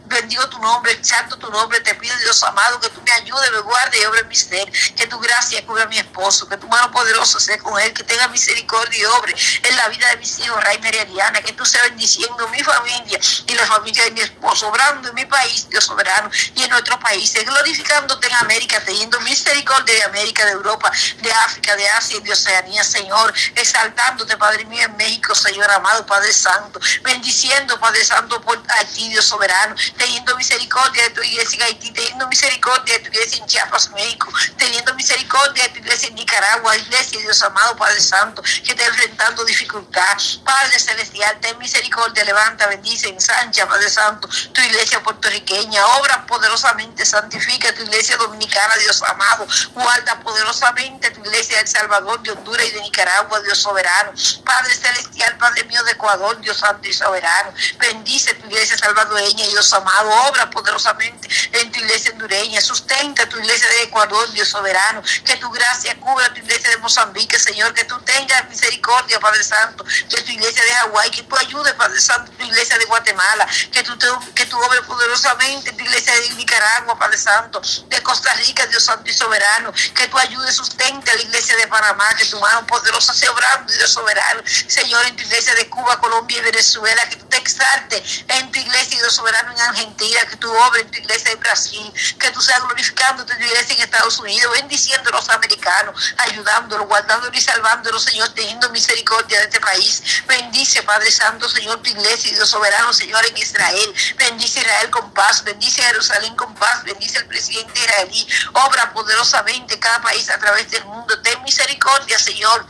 bendigo 0.08 0.48
tu 0.50 0.60
nombre, 0.60 0.92
exalto 0.92 1.38
tu 1.38 1.50
nombre. 1.50 1.80
Te 1.82 1.96
pido, 1.96 2.16
Dios 2.18 2.42
amado, 2.44 2.80
que 2.80 2.90
tú 2.90 3.02
me 3.02 3.12
ayudes, 3.12 3.52
me 3.52 3.60
guarde 3.60 4.00
y 4.00 4.06
obre 4.06 4.24
mi 4.24 4.36
ser. 4.36 4.72
Que 4.96 5.08
tu 5.08 5.20
gracia 5.20 5.66
cubra 5.66 5.84
a 5.84 5.88
mi 5.88 5.98
esposo. 5.98 6.48
Que 6.48 6.58
tu 6.58 6.68
mano 6.68 6.92
poderosa 6.92 7.40
sea 7.40 7.58
con 7.60 7.80
él. 7.80 7.94
Que 7.94 8.04
tenga 8.04 8.28
misericordia 8.28 9.00
y 9.00 9.06
obre 9.06 9.36
en 9.64 9.76
la 9.76 9.88
vida 9.90 10.10
de 10.10 10.18
mis 10.18 10.40
hijos, 10.40 10.64
Rey 10.64 10.80
Mariana. 10.80 11.42
Que 11.42 11.54
tú 11.54 11.66
seas 11.66 11.84
bendiciendo 11.84 12.48
mi 12.50 12.64
familia 12.64 13.20
y 13.48 13.54
la 13.54 13.66
familia 13.66 14.04
de 14.06 14.12
mi 14.12 14.22
esposo. 14.22 14.68
Obrando 14.68 15.10
en 15.10 15.16
mi 15.16 15.26
país, 15.26 15.70
Dios 15.70 15.86
soberano, 15.86 16.30
y 16.56 16.64
en 16.64 16.70
nuestros 16.70 17.00
países, 17.00 17.46
glorificándote 17.46 18.28
en 18.28 18.36
América, 18.36 18.82
teniendo 18.84 19.20
misericordia 19.22 19.96
de 19.96 20.04
América, 20.04 20.46
de 20.46 20.52
Europa, 20.52 20.92
de 21.22 21.32
África, 21.32 21.76
de 21.76 21.88
Asia 21.90 22.18
y 22.18 22.22
de 22.22 22.32
Oceanía, 22.32 22.84
Señor, 22.84 23.34
exaltándote, 23.56 24.38
Padre 24.38 24.66
mío, 24.66 24.84
en 24.84 24.96
México, 24.98 25.34
Señor 25.36 25.70
amado, 25.72 26.06
Padre 26.06 26.34
Santo, 26.34 26.80
bendiciendo, 27.02 27.80
Padre 27.80 28.04
Santo, 28.04 28.42
por 28.42 28.62
Haití, 28.78 29.10
Dios 29.10 29.26
soberano, 29.26 29.76
teniendo 29.98 30.36
misericordia 30.36 31.04
de 31.04 31.10
tu 31.10 31.22
iglesia 31.22 31.58
en 31.58 31.64
Haití, 31.64 31.92
teniendo 31.92 32.28
misericordia 32.28 32.94
de 32.96 33.00
tu 33.00 33.10
iglesia 33.10 33.40
en 33.40 33.48
Chiapas, 33.48 33.90
México, 33.92 34.32
teniendo 34.58 34.94
misericordia 34.96 35.64
de 35.64 35.70
tu 35.70 35.80
iglesia 35.80 36.10
en 36.10 36.16
Nicaragua, 36.16 36.76
iglesia, 36.78 37.20
Dios 37.20 37.42
amado, 37.44 37.76
Padre 37.76 38.00
Santo, 38.02 38.42
que 38.42 38.72
está 38.72 38.86
enfrentando 38.86 39.44
dificultad, 39.46 40.18
Padre 40.44 40.80
Celestial, 40.80 41.40
ten 41.42 41.58
misericordia, 41.58 42.24
levanta, 42.24 42.68
bendice, 42.68 43.10
ensancha, 43.10 43.68
Padre 43.68 43.90
Santo, 43.90 44.28
tu 44.54 44.62
iglesia 44.62 45.02
puertorriqueña, 45.02 45.86
obra 45.98 46.26
poderosamente, 46.26 47.06
santifica 47.06 47.74
tu 47.74 47.84
iglesia 47.84 48.18
dominicana, 48.18 48.74
Dios 48.76 49.02
amado, 49.04 49.48
guarda 49.74 50.20
poderosamente 50.20 51.12
tu 51.12 51.22
iglesia 51.22 51.58
de 51.58 51.62
El 51.64 51.68
Salvador, 51.68 52.22
de 52.22 52.32
Honduras 52.32 52.66
y 52.68 52.72
de 52.72 52.82
Nicaragua, 52.82 53.40
Dios 53.42 53.58
soberano, 53.58 54.14
Padre 54.46 54.76
celestial, 54.76 55.38
Padre 55.38 55.64
mío 55.66 55.84
de 55.84 55.92
Ecuador, 55.92 56.40
Dios 56.42 56.58
santo 56.58 56.88
y 56.88 56.94
soberano, 56.94 57.54
bendice 57.80 58.34
tu 58.36 58.46
iglesia 58.48 58.78
salvadoreña, 58.78 59.48
Dios 59.48 59.72
amado, 59.74 59.87
obra 60.28 60.50
poderosamente 60.50 61.28
en 61.54 61.72
tu 61.72 61.80
iglesia 61.80 62.12
hondureña, 62.12 62.62
sustenta 62.62 63.28
tu 63.28 63.38
iglesia 63.38 63.68
de 63.70 63.84
Ecuador, 63.84 64.30
Dios 64.32 64.50
soberano, 64.50 65.02
que 65.26 65.36
tu 65.38 65.50
gracia 65.52 65.96
cubra 66.00 66.34
tu 66.34 66.40
iglesia 66.40 66.70
de 66.70 66.78
Mozambique, 66.78 67.40
Señor, 67.40 67.74
que 67.74 67.84
tú 67.86 68.00
tengas 68.02 68.48
misericordia, 68.50 69.20
Padre 69.20 69.44
Santo, 69.44 69.84
de 69.84 70.22
tu 70.22 70.32
iglesia 70.32 70.64
de 70.64 70.74
Hawái, 70.74 71.12
que 71.12 71.24
tú 71.24 71.36
ayudes, 71.38 71.74
Padre 71.74 72.00
Santo, 72.00 72.32
tu 72.38 72.44
iglesia 72.44 72.78
de 72.78 72.86
Guatemala, 72.86 73.48
que 73.72 73.84
tú, 73.84 73.98
que 74.34 74.46
tú 74.46 74.58
obres 74.58 74.82
poderosamente 74.82 75.74
tu 75.74 75.84
iglesia 75.84 76.14
de 76.14 76.30
Nicaragua, 76.32 76.98
Padre 76.98 77.18
Santo, 77.18 77.62
de 77.88 78.04
Costa 78.04 78.34
Rica, 78.36 78.66
Dios 78.68 78.84
Santo 78.84 79.10
y 79.10 79.14
Soberano, 79.14 79.74
que 79.94 80.08
tú 80.08 80.18
ayudes, 80.18 80.56
sustente 80.56 81.12
a 81.12 81.16
la 81.16 81.22
iglesia 81.22 81.56
de 81.56 81.68
Panamá, 81.68 82.08
que 82.18 82.26
tu 82.26 82.40
mano 82.40 82.66
poderosa 82.66 83.14
sea 83.14 83.32
obrando, 83.32 83.72
Dios 83.74 83.92
soberano, 83.92 84.42
Señor, 84.68 85.06
en 85.06 85.16
tu 85.16 85.24
iglesia 85.24 85.54
de 85.56 85.70
Cuba, 85.70 86.00
Colombia 86.00 86.38
y 86.38 86.42
Venezuela, 86.42 87.08
que 87.10 87.16
tú 87.16 87.26
te 87.26 87.38
exalte 87.38 88.04
en 88.28 88.52
tu 88.52 88.60
iglesia, 88.60 88.98
Dios 88.98 89.16
soberano, 89.16 89.52
en 89.52 89.60
Argentina, 89.78 90.20
que 90.30 90.38
tú 90.38 90.52
obres 90.52 90.84
en 90.84 90.92
tu 90.92 90.98
iglesia 90.98 91.30
de 91.30 91.36
Brasil, 91.36 91.94
que 92.20 92.32
tú 92.32 92.42
seas 92.42 92.62
glorificando 92.64 93.26
tu 93.26 93.34
iglesia 93.34 93.76
en 93.76 93.82
Estados 93.84 94.20
Unidos, 94.20 94.52
bendiciendo 94.54 95.10
a 95.10 95.14
los 95.14 95.30
americanos, 95.30 96.14
ayudándolos, 96.18 96.88
guardándolos 96.88 97.38
y 97.38 97.42
salvándolos, 97.42 98.04
Señor, 98.04 98.30
teniendo 98.30 98.70
misericordia 98.70 99.40
de 99.40 99.46
este 99.46 99.60
país. 99.60 100.02
Bendice, 100.28 100.82
Padre 100.84 101.12
Santo, 101.12 101.48
Señor, 101.48 101.82
tu 101.84 101.92
iglesia, 101.92 102.34
Dios 102.34 102.50
soberano, 102.50 102.92
Señor, 102.92 103.24
en 103.26 103.38
Israel. 103.38 103.94
Bendice 104.18 104.62
Israel 104.62 104.90
con 104.90 105.12
paz, 105.14 105.44
bendice 105.44 105.84
Jerusalén 105.84 106.36
con 106.36 106.54
paz, 106.56 106.84
bendice 106.84 107.20
el 107.20 107.28
presidente 107.28 107.80
israelí, 107.80 108.28
obra 108.54 108.92
poderosamente 108.94 109.78
cada 109.80 110.02
país 110.02 110.30
a 110.30 110.40
través 110.40 110.72
del 110.72 110.84
mundo. 110.86 111.22
Ten 111.22 111.42
misericordia, 111.44 112.18
Señor. 112.18 112.66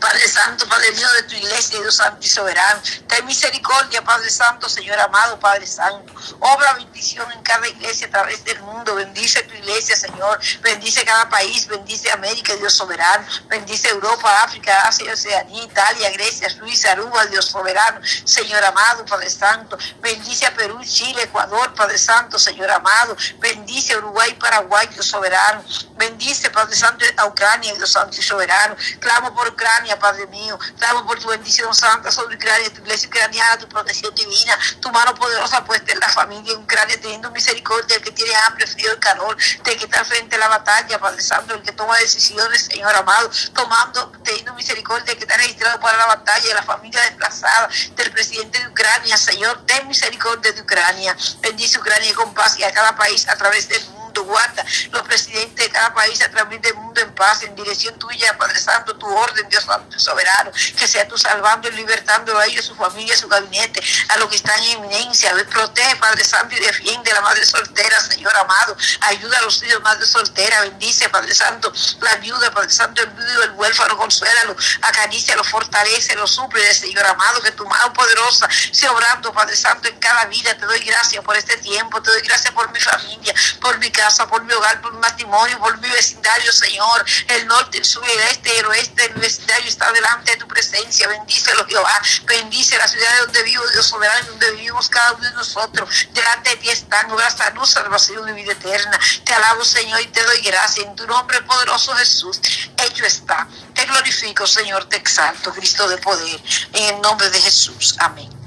Padre 0.00 0.28
Santo, 0.28 0.68
Padre 0.68 0.92
mío 0.92 1.08
de 1.16 1.22
tu 1.24 1.34
iglesia, 1.34 1.80
Dios 1.80 1.96
Santo 1.96 2.24
y 2.24 2.28
soberano. 2.28 2.80
Ten 3.08 3.24
misericordia, 3.26 4.02
Padre 4.02 4.30
Santo, 4.30 4.68
Señor 4.68 4.98
amado, 4.98 5.38
Padre 5.38 5.66
Santo. 5.66 6.12
Obra 6.40 6.74
bendición 6.74 7.30
en 7.32 7.42
cada 7.42 7.66
iglesia 7.68 8.06
a 8.06 8.10
través 8.10 8.44
del 8.44 8.60
mundo. 8.60 8.94
Bendice 8.94 9.42
tu 9.42 9.54
iglesia, 9.54 9.96
Señor. 9.96 10.40
Bendice 10.62 11.04
cada 11.04 11.28
país. 11.28 11.66
Bendice 11.66 12.10
América, 12.10 12.54
Dios 12.56 12.74
soberano. 12.74 13.26
Bendice 13.48 13.88
Europa, 13.88 14.42
África, 14.42 14.72
Asia, 14.86 15.12
Oceanía, 15.12 15.64
Italia, 15.64 16.10
Grecia, 16.10 16.48
Suiza, 16.50 16.92
Aruba, 16.92 17.26
Dios 17.26 17.46
soberano. 17.46 18.00
Señor 18.24 18.64
amado, 18.64 19.04
Padre 19.04 19.30
Santo. 19.30 19.78
Bendice 20.00 20.46
a 20.46 20.54
Perú, 20.54 20.80
Chile, 20.84 21.22
Ecuador, 21.22 21.74
Padre 21.74 21.98
Santo, 21.98 22.38
Señor 22.38 22.70
amado. 22.70 23.16
Bendice 23.38 23.94
a 23.94 23.98
Uruguay, 23.98 24.34
Paraguay, 24.34 24.86
Dios 24.88 25.06
soberano. 25.06 25.64
Bendice, 25.96 26.50
Padre 26.50 26.76
Santo, 26.76 27.04
a 27.16 27.26
Ucrania, 27.26 27.74
Dios 27.74 27.92
Santo 27.92 28.16
y 28.18 28.22
soberano. 28.22 28.76
Clamo 29.00 29.34
por 29.34 29.54
Ucrania, 29.62 29.96
Padre 29.96 30.26
mío. 30.26 30.58
Damos 30.76 31.04
por 31.04 31.18
tu 31.20 31.28
bendición 31.28 31.72
santa 31.72 32.10
sobre 32.10 32.34
Ucrania, 32.34 32.68
tu 32.72 32.80
iglesia 32.80 33.08
ucraniana, 33.08 33.56
tu 33.58 33.68
protección 33.68 34.12
divina, 34.12 34.58
tu 34.80 34.90
mano 34.90 35.14
poderosa 35.14 35.64
puesta 35.64 35.92
en 35.92 36.00
la 36.00 36.08
familia 36.08 36.52
en 36.52 36.58
Ucrania, 36.58 37.00
teniendo 37.00 37.30
misericordia 37.30 37.96
del 37.96 38.02
que 38.02 38.10
tiene 38.10 38.34
hambre, 38.46 38.66
frío 38.66 38.92
y 38.92 38.98
calor, 38.98 39.36
de 39.36 39.76
que 39.76 39.84
está 39.84 40.04
frente 40.04 40.34
a 40.34 40.40
la 40.40 40.48
batalla, 40.48 40.98
Padre 40.98 41.22
Santo, 41.22 41.54
el 41.54 41.62
que 41.62 41.70
toma 41.72 41.96
decisiones, 41.98 42.64
Señor 42.64 42.92
amado, 42.96 43.30
tomando, 43.54 44.10
teniendo 44.24 44.52
misericordia 44.54 45.04
del 45.04 45.16
que 45.16 45.24
está 45.24 45.36
registrado 45.36 45.78
para 45.78 45.96
la 45.96 46.06
batalla, 46.06 46.54
la 46.54 46.62
familia 46.64 47.00
desplazada, 47.02 47.68
del 47.94 48.10
presidente 48.10 48.58
de 48.58 48.66
Ucrania, 48.66 49.16
Señor, 49.16 49.64
ten 49.64 49.86
misericordia 49.86 50.50
de 50.50 50.60
Ucrania. 50.60 51.16
Bendice 51.40 51.78
Ucrania 51.78 52.12
con 52.14 52.34
paz 52.34 52.58
y 52.58 52.64
a 52.64 52.72
cada 52.72 52.96
país 52.96 53.28
a 53.28 53.36
través 53.36 53.68
del 53.68 53.84
mundo 53.84 54.01
guarda 54.20 54.64
los 54.90 55.02
presidentes 55.02 55.66
de 55.66 55.70
cada 55.70 55.94
país 55.94 56.20
a 56.22 56.30
través 56.30 56.60
del 56.60 56.74
mundo 56.74 57.00
en 57.00 57.14
paz, 57.14 57.42
en 57.42 57.54
dirección 57.54 57.98
tuya, 57.98 58.36
Padre 58.36 58.58
Santo, 58.58 58.96
tu 58.96 59.06
orden, 59.06 59.48
Dios 59.48 59.64
Santo, 59.64 59.98
soberano, 59.98 60.50
que 60.76 60.88
sea 60.88 61.06
tú 61.08 61.16
salvando 61.16 61.68
y 61.68 61.72
libertando 61.72 62.36
a 62.38 62.46
ellos, 62.46 62.66
su 62.66 62.74
familia, 62.74 63.16
su 63.16 63.28
gabinete, 63.28 63.82
a 64.08 64.16
los 64.18 64.28
que 64.28 64.36
están 64.36 64.62
en 64.64 64.78
eminencia, 64.78 65.32
protege, 65.52 65.96
Padre 65.96 66.24
Santo, 66.24 66.54
y 66.56 66.60
defiende 66.60 67.10
a 67.10 67.14
la 67.14 67.20
madre 67.20 67.44
soltera, 67.44 68.00
Señor 68.00 68.34
amado, 68.36 68.76
ayuda 69.00 69.38
a 69.38 69.42
los 69.42 69.62
hijos, 69.62 69.80
madre 69.82 70.06
soltera, 70.06 70.60
bendice, 70.62 71.08
Padre 71.08 71.34
Santo, 71.34 71.72
la 72.00 72.16
viuda, 72.16 72.50
Padre 72.50 72.70
Santo, 72.70 73.02
el 73.02 73.10
viudo, 73.10 73.42
el 73.44 73.50
huérfano, 73.52 73.96
consuélalo, 73.96 74.56
acaricia, 74.82 75.36
lo 75.36 75.44
fortalece, 75.44 76.14
lo 76.16 76.26
suple, 76.26 76.74
Señor 76.74 77.06
amado, 77.06 77.40
que 77.42 77.52
tu 77.52 77.66
mano 77.66 77.92
poderosa 77.92 78.48
sea 78.72 78.92
obrando, 78.92 79.32
Padre 79.32 79.56
Santo, 79.56 79.88
en 79.88 79.98
cada 79.98 80.24
vida, 80.26 80.56
te 80.56 80.66
doy 80.66 80.80
gracias 80.80 81.22
por 81.24 81.36
este 81.36 81.56
tiempo, 81.58 82.02
te 82.02 82.10
doy 82.10 82.22
gracias 82.22 82.52
por 82.52 82.70
mi 82.72 82.80
familia, 82.80 83.34
por 83.60 83.78
mi 83.78 83.90
casa, 83.90 84.01
por 84.28 84.42
mi 84.44 84.52
hogar, 84.52 84.80
por 84.80 84.92
mi 84.92 84.98
matrimonio, 84.98 85.58
por 85.58 85.78
mi 85.78 85.88
vecindario, 85.88 86.52
Señor. 86.52 87.04
El 87.28 87.46
norte, 87.46 87.78
el 87.78 87.84
sur, 87.84 88.04
el 88.04 88.20
este, 88.30 88.58
el 88.58 88.66
oeste, 88.66 89.04
el 89.04 89.14
vecindario 89.14 89.68
está 89.68 89.90
delante 89.92 90.32
de 90.32 90.38
tu 90.38 90.48
presencia. 90.48 91.06
Bendícelo, 91.08 91.64
Jehová. 91.66 92.00
Bendice 92.24 92.76
la 92.78 92.88
ciudad 92.88 93.08
donde 93.20 93.42
vivo, 93.44 93.62
Dios 93.68 93.86
soberano, 93.86 94.28
donde 94.30 94.50
vivimos 94.52 94.88
cada 94.88 95.12
uno 95.12 95.28
de 95.28 95.34
nosotros. 95.34 95.88
Delante 96.12 96.50
de 96.50 96.56
ti 96.56 96.70
están, 96.70 97.10
obra 97.10 97.30
salud, 97.30 97.64
salvación 97.64 98.28
y 98.28 98.32
vida 98.32 98.52
eterna. 98.52 98.98
Te 99.24 99.34
alabo, 99.34 99.64
Señor, 99.64 100.00
y 100.00 100.06
te 100.06 100.22
doy 100.24 100.40
gracias. 100.40 100.86
En 100.86 100.96
tu 100.96 101.06
nombre 101.06 101.40
poderoso, 101.42 101.94
Jesús, 101.94 102.40
hecho 102.76 103.04
está. 103.04 103.46
Te 103.74 103.84
glorifico, 103.84 104.46
Señor, 104.46 104.88
te 104.88 104.96
exalto, 104.96 105.52
Cristo 105.52 105.88
de 105.88 105.98
poder. 105.98 106.40
En 106.72 106.96
el 106.96 107.00
nombre 107.00 107.30
de 107.30 107.40
Jesús. 107.40 107.94
Amén. 107.98 108.41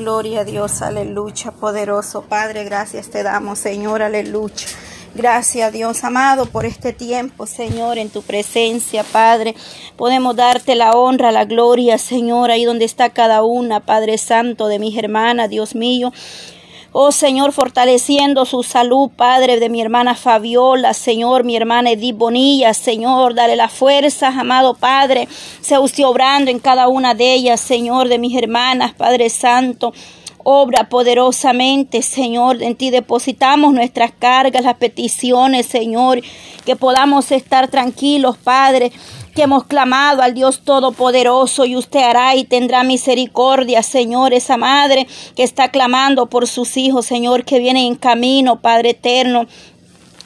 Gloria 0.00 0.40
a 0.40 0.44
Dios, 0.44 0.80
aleluya, 0.80 1.50
poderoso 1.50 2.22
Padre, 2.22 2.64
gracias 2.64 3.10
te 3.10 3.22
damos, 3.22 3.58
Señor, 3.58 4.00
aleluya. 4.00 4.66
Gracias 5.14 5.70
Dios 5.74 6.02
amado 6.04 6.46
por 6.46 6.64
este 6.64 6.94
tiempo, 6.94 7.44
Señor, 7.44 7.98
en 7.98 8.08
tu 8.08 8.22
presencia, 8.22 9.04
Padre. 9.04 9.54
Podemos 9.98 10.34
darte 10.34 10.74
la 10.74 10.92
honra, 10.92 11.32
la 11.32 11.44
gloria, 11.44 11.98
Señor, 11.98 12.50
ahí 12.50 12.64
donde 12.64 12.86
está 12.86 13.10
cada 13.10 13.42
una, 13.42 13.80
Padre 13.80 14.16
Santo, 14.16 14.68
de 14.68 14.78
mis 14.78 14.96
hermanas, 14.96 15.50
Dios 15.50 15.74
mío. 15.74 16.14
Oh 16.92 17.12
Señor, 17.12 17.52
fortaleciendo 17.52 18.44
su 18.44 18.64
salud, 18.64 19.10
Padre, 19.14 19.60
de 19.60 19.68
mi 19.68 19.80
hermana 19.80 20.16
Fabiola, 20.16 20.92
Señor, 20.92 21.44
mi 21.44 21.54
hermana 21.54 21.92
Edith 21.92 22.16
Bonilla, 22.16 22.74
Señor, 22.74 23.34
dale 23.34 23.54
la 23.54 23.68
fuerza, 23.68 24.26
amado 24.26 24.74
Padre, 24.74 25.28
sea 25.60 25.78
usted 25.78 26.04
obrando 26.04 26.50
en 26.50 26.58
cada 26.58 26.88
una 26.88 27.14
de 27.14 27.32
ellas, 27.32 27.60
Señor, 27.60 28.08
de 28.08 28.18
mis 28.18 28.36
hermanas, 28.36 28.92
Padre 28.92 29.30
Santo. 29.30 29.92
Obra 30.42 30.88
poderosamente, 30.88 32.00
Señor. 32.00 32.62
En 32.62 32.74
ti 32.74 32.88
depositamos 32.88 33.74
nuestras 33.74 34.10
cargas, 34.18 34.64
las 34.64 34.76
peticiones, 34.76 35.66
Señor. 35.66 36.22
Que 36.64 36.76
podamos 36.76 37.30
estar 37.30 37.68
tranquilos, 37.68 38.38
Padre 38.38 38.90
que 39.30 39.42
hemos 39.42 39.64
clamado 39.64 40.22
al 40.22 40.34
Dios 40.34 40.60
Todopoderoso 40.60 41.64
y 41.64 41.76
usted 41.76 42.00
hará 42.00 42.34
y 42.36 42.44
tendrá 42.44 42.82
misericordia, 42.82 43.82
Señor, 43.82 44.32
esa 44.34 44.56
madre 44.56 45.06
que 45.36 45.42
está 45.42 45.70
clamando 45.70 46.26
por 46.26 46.46
sus 46.46 46.76
hijos, 46.76 47.06
Señor, 47.06 47.44
que 47.44 47.58
vienen 47.58 47.86
en 47.86 47.94
camino, 47.96 48.60
Padre 48.60 48.90
eterno. 48.90 49.46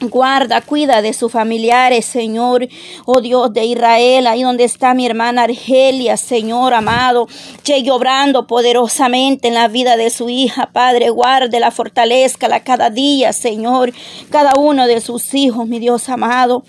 Guarda, 0.01 0.59
cuida 0.59 1.01
de 1.01 1.13
sus 1.13 1.31
familiares, 1.31 2.05
Señor, 2.05 2.67
oh 3.05 3.21
Dios 3.21 3.53
de 3.53 3.63
Israel, 3.63 4.27
ahí 4.27 4.43
donde 4.43 4.65
está 4.65 4.93
mi 4.93 5.05
hermana 5.05 5.43
Argelia, 5.43 6.17
Señor 6.17 6.73
amado, 6.73 7.27
llegue 7.65 7.91
obrando 7.91 8.45
poderosamente 8.45 9.47
en 9.47 9.53
la 9.53 9.69
vida 9.69 9.95
de 9.95 10.09
su 10.09 10.29
hija, 10.29 10.69
Padre, 10.73 11.09
guarde 11.11 11.61
la 11.61 11.71
fortalezca 11.71 12.49
la 12.49 12.59
cada 12.59 12.89
día, 12.89 13.31
Señor, 13.31 13.93
cada 14.29 14.51
uno 14.59 14.85
de 14.85 14.99
sus 14.99 15.33
hijos, 15.33 15.65
mi 15.65 15.79
Dios 15.79 16.09
amado. 16.09 16.63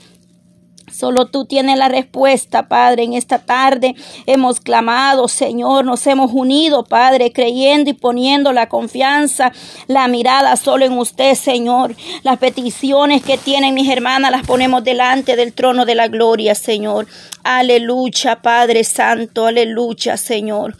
Solo 0.96 1.26
tú 1.26 1.44
tienes 1.44 1.76
la 1.76 1.88
respuesta, 1.88 2.68
Padre. 2.68 3.02
En 3.02 3.12
esta 3.12 3.40
tarde 3.40 3.94
hemos 4.24 4.60
clamado, 4.60 5.28
Señor, 5.28 5.84
nos 5.84 6.06
hemos 6.06 6.32
unido, 6.32 6.84
Padre, 6.84 7.32
creyendo 7.32 7.90
y 7.90 7.92
poniendo 7.92 8.50
la 8.54 8.70
confianza, 8.70 9.52
la 9.88 10.08
mirada 10.08 10.56
solo 10.56 10.86
en 10.86 10.92
usted, 10.94 11.34
Señor. 11.34 11.94
Las 12.22 12.38
peticiones 12.38 13.22
que 13.22 13.36
tienen 13.36 13.74
mis 13.74 13.90
hermanas 13.90 14.30
las 14.30 14.46
ponemos 14.46 14.84
delante 14.84 15.36
del 15.36 15.52
trono 15.52 15.84
de 15.84 15.96
la 15.96 16.08
gloria, 16.08 16.54
Señor. 16.54 17.06
Aleluya, 17.44 18.40
Padre 18.40 18.82
Santo, 18.82 19.44
aleluya, 19.44 20.16
Señor. 20.16 20.74